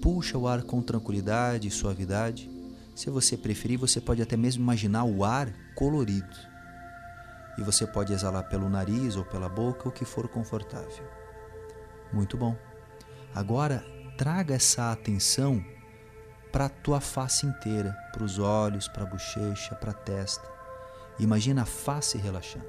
Puxa 0.00 0.36
o 0.38 0.48
ar 0.48 0.62
com 0.62 0.82
tranquilidade 0.82 1.68
e 1.68 1.70
suavidade. 1.70 2.50
Se 2.94 3.10
você 3.10 3.36
preferir, 3.36 3.78
você 3.78 4.00
pode 4.00 4.22
até 4.22 4.36
mesmo 4.36 4.62
imaginar 4.62 5.04
o 5.04 5.24
ar 5.24 5.52
colorido. 5.74 6.36
E 7.58 7.62
você 7.62 7.86
pode 7.86 8.12
exalar 8.12 8.48
pelo 8.48 8.68
nariz 8.68 9.16
ou 9.16 9.24
pela 9.24 9.48
boca, 9.48 9.88
o 9.88 9.92
que 9.92 10.04
for 10.04 10.28
confortável. 10.28 11.04
Muito 12.12 12.36
bom. 12.36 12.56
Agora, 13.34 13.84
traga 14.16 14.54
essa 14.54 14.92
atenção 14.92 15.64
para 16.52 16.66
a 16.66 16.68
tua 16.68 17.00
face 17.00 17.46
inteira, 17.46 17.92
para 18.12 18.22
os 18.22 18.38
olhos, 18.38 18.86
para 18.88 19.02
a 19.02 19.06
bochecha, 19.06 19.74
para 19.74 19.90
a 19.90 19.94
testa. 19.94 20.53
Imagina 21.18 21.62
a 21.62 21.66
face 21.66 22.18
relaxando. 22.18 22.66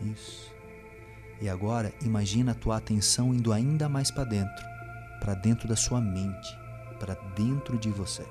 Isso. 0.00 0.52
E 1.40 1.48
agora, 1.48 1.92
imagina 2.02 2.52
a 2.52 2.54
tua 2.54 2.76
atenção 2.76 3.34
indo 3.34 3.52
ainda 3.52 3.88
mais 3.88 4.10
para 4.10 4.24
dentro, 4.24 4.64
para 5.20 5.34
dentro 5.34 5.66
da 5.66 5.76
sua 5.76 6.00
mente, 6.00 6.58
para 6.98 7.14
dentro 7.34 7.78
de 7.78 7.90
você. 7.90 8.24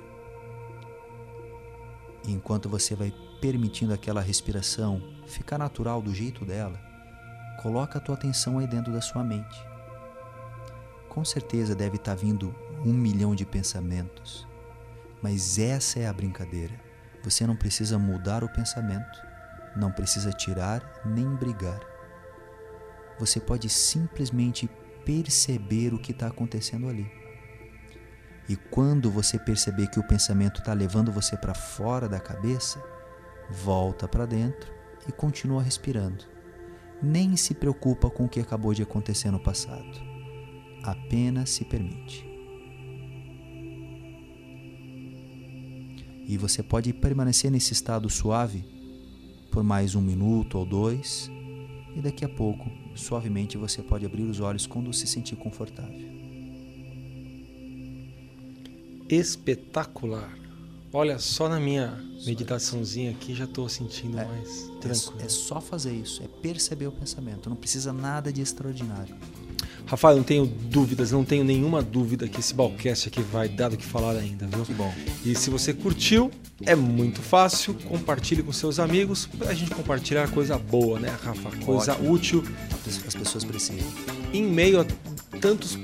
enquanto 2.26 2.70
você 2.70 2.96
vai 2.96 3.14
permitindo 3.42 3.94
aquela 3.94 4.22
respiração 4.22 5.02
ficar 5.28 5.58
natural 5.58 6.02
do 6.02 6.14
jeito 6.14 6.46
dela, 6.46 6.80
coloca 7.62 7.98
a 7.98 8.02
tua 8.02 8.16
atenção 8.16 8.60
aí 8.60 8.68
dentro 8.68 8.94
da 8.94 9.02
sua 9.02 9.24
mente. 9.24 9.62
Com 11.10 11.24
certeza 11.26 11.76
deve 11.76 11.98
estar 11.98 12.16
vindo 12.16 12.56
um 12.86 12.94
milhão 12.94 13.36
de 13.36 13.46
pensamentos, 13.46 14.48
mas 15.22 15.60
essa 15.60 16.00
é 16.00 16.08
a 16.08 16.14
brincadeira. 16.14 16.74
Você 17.24 17.48
não 17.48 17.56
precisa 17.56 17.98
mudar 17.98 18.44
o 18.44 18.50
pensamento, 18.50 19.26
não 19.76 19.92
precisa 19.92 20.32
tirar 20.32 20.84
nem 21.06 21.28
brigar. 21.36 21.80
Você 23.18 23.40
pode 23.40 23.70
simplesmente 23.70 24.70
perceber 25.06 25.94
o 25.94 26.00
que 26.00 26.12
está 26.12 26.28
acontecendo 26.28 26.90
ali. 26.90 27.10
E 28.50 28.58
quando 28.58 29.10
você 29.10 29.40
perceber 29.40 29.88
que 29.88 30.00
o 30.00 30.08
pensamento 30.08 30.60
está 30.60 30.74
levando 30.74 31.12
você 31.12 31.38
para 31.38 31.54
fora 31.54 32.10
da 32.10 32.20
cabeça, 32.20 32.84
volta 33.50 34.06
para 34.08 34.26
dentro 34.26 34.74
e 35.08 35.12
continua 35.12 35.64
respirando. 35.64 36.26
Nem 37.02 37.38
se 37.38 37.54
preocupa 37.54 38.10
com 38.10 38.26
o 38.26 38.30
que 38.30 38.42
acabou 38.42 38.74
de 38.74 38.84
acontecer 38.84 39.32
no 39.32 39.40
passado. 39.40 40.02
Apenas 40.84 41.52
se 41.52 41.64
permite. 41.64 42.33
E 46.28 46.38
você 46.38 46.64
pode 46.64 46.94
permanecer 46.94 47.52
nesse 47.52 47.74
estado 47.74 48.10
suave 48.10 48.64
por 49.52 49.64
mais 49.64 49.94
um 49.94 50.02
minuto 50.02 50.58
ou 50.58 50.66
dois, 50.66 51.30
e 51.96 52.02
daqui 52.02 52.26
a 52.26 52.30
pouco, 52.30 52.72
suavemente, 52.96 53.56
você 53.58 53.84
pode 53.84 54.04
abrir 54.06 54.24
os 54.24 54.40
olhos 54.40 54.66
quando 54.66 54.92
se 54.92 55.06
sentir 55.06 55.36
confortável. 55.36 56.12
Espetacular. 59.10 60.34
Olha, 60.92 61.20
só 61.20 61.50
na 61.50 61.60
minha 61.60 62.04
meditaçãozinha 62.26 63.12
aqui 63.12 63.34
já 63.34 63.46
estou 63.46 63.68
sentindo 63.68 64.18
É, 64.20 64.26
mais 64.26 64.70
É, 64.70 64.80
tranquilo. 64.80 65.22
é 65.22 65.30
só 65.30 65.60
fazer 65.60 65.94
isso, 65.94 66.22
é 66.24 66.28
perceber 66.28 66.88
o 66.88 66.92
pensamento, 66.92 67.50
não 67.50 67.56
precisa 67.56 67.92
nada 67.92 68.32
de 68.32 68.42
extraordinário. 68.42 69.16
Rafael, 69.86 70.16
não 70.16 70.24
tenho 70.24 70.46
dúvidas, 70.46 71.12
não 71.12 71.24
tenho 71.24 71.44
nenhuma 71.44 71.82
dúvida 71.82 72.28
que 72.28 72.40
esse 72.40 72.54
Balcast 72.54 73.10
aqui 73.10 73.22
vai 73.22 73.48
dar 73.50 73.70
do 73.70 73.78
que 73.78 73.86
falar 73.86 74.16
ainda, 74.16 74.48
viu? 74.48 74.66
Que 74.66 74.74
bom. 74.74 74.94
E 75.26 75.36
se 75.36 75.50
você 75.50 75.74
curtiu, 75.74 76.32
é 76.66 76.76
muito 76.76 77.22
fácil, 77.22 77.76
compartilhe 77.88 78.42
com 78.42 78.52
seus 78.52 78.80
amigos 78.80 79.28
pra 79.38 79.54
gente 79.54 79.72
compartilhar 79.72 80.30
coisa 80.30 80.58
boa, 80.58 81.00
né, 81.00 81.16
Rafa? 81.24 81.52
Coisa 81.66 81.94
Ótimo. 81.94 82.12
útil 82.12 82.44
As 83.08 83.14
pessoas 83.14 83.44
precisam. 83.44 83.86
em 84.34 84.44
meio 84.44 84.82
a 84.82 84.86
tantos 85.40 85.78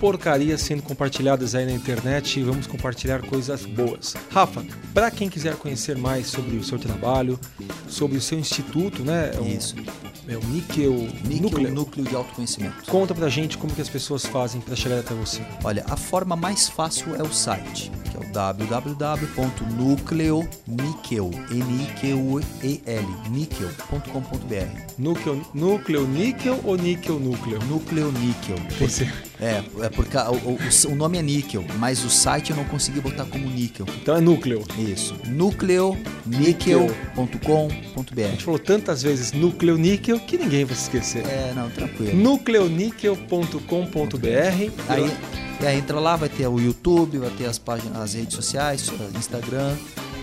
porcarias 0.00 0.60
sendo 0.60 0.82
compartilhadas 0.82 1.54
aí 1.54 1.64
na 1.64 1.72
internet, 1.72 2.42
vamos 2.42 2.66
compartilhar 2.66 3.22
coisas 3.22 3.64
boas. 3.64 4.14
Rafa, 4.30 4.64
para 4.92 5.10
quem 5.10 5.28
quiser 5.28 5.56
conhecer 5.56 5.96
mais 5.96 6.26
sobre 6.26 6.56
o 6.56 6.64
seu 6.64 6.78
trabalho, 6.78 7.38
sobre 7.88 8.16
o 8.16 8.20
seu 8.20 8.38
instituto, 8.38 9.02
né? 9.02 9.30
é 9.34 9.48
Isso. 9.48 9.74
É 10.28 10.36
o 10.36 10.40
Níquel, 10.46 10.92
Níquel, 11.24 11.40
Núcleo. 11.42 11.72
núcleo 11.74 12.04
de 12.04 12.16
autoconhecimento. 12.16 12.90
Conta 12.90 13.14
pra 13.14 13.28
gente 13.28 13.56
como 13.56 13.72
que 13.72 13.80
as 13.80 13.88
pessoas 13.88 14.26
fazem 14.26 14.60
para 14.60 14.74
chegar 14.74 14.98
até 14.98 15.14
você. 15.14 15.40
Olha, 15.62 15.84
a 15.88 15.96
forma 15.96 16.34
mais 16.34 16.68
fácil 16.68 17.14
é 17.14 17.22
o 17.22 17.32
site, 17.32 17.92
que 18.10 18.16
é 18.16 18.20
o 18.20 18.32
www.nucleonickel, 18.32 21.30
N-I-Q-E-L, 21.50 23.06
nickel.com.br. 23.30 24.80
Núcleo, 24.98 25.46
núcleo 25.54 26.06
níquel 26.08 26.60
ou 26.64 26.76
níquel 26.76 27.20
núcleo? 27.20 27.58
Núcleo 27.64 28.10
Níquel. 28.12 28.56
Esse- 28.80 29.08
É, 29.40 29.62
é 29.84 29.88
porque 29.90 30.16
o, 30.16 30.52
o- 30.52 30.58
o 30.92 30.96
nome 30.96 31.18
é 31.18 31.22
níquel, 31.22 31.64
mas 31.78 32.04
o 32.04 32.10
site 32.10 32.50
eu 32.50 32.56
não 32.56 32.64
consegui 32.64 33.00
botar 33.00 33.24
como 33.26 33.46
níquel. 33.48 33.86
Então 34.00 34.16
é 34.16 34.20
núcleo. 34.20 34.64
Isso. 34.78 35.14
A 35.24 35.28
Nucleonickel.com.br. 35.28 38.20
gente 38.30 38.44
falou 38.44 38.58
tantas 38.58 39.02
vezes 39.02 39.32
núcleo 39.32 39.76
níquel 39.76 40.18
que 40.20 40.38
ninguém 40.38 40.64
vai 40.64 40.74
se 40.74 40.82
esquecer. 40.84 41.24
É, 41.26 41.52
não, 41.54 41.68
tranquilo. 41.70 42.16
nucleonickel.com.br 42.16 44.72
Aí, 44.88 45.12
aí 45.66 45.78
entra 45.78 46.00
lá, 46.00 46.16
vai 46.16 46.28
ter 46.28 46.46
o 46.48 46.58
YouTube, 46.58 47.18
vai 47.18 47.30
ter 47.30 47.46
as 47.46 47.58
páginas, 47.58 47.96
as 48.00 48.14
redes 48.14 48.34
sociais, 48.34 48.90
Instagram. 49.16 49.74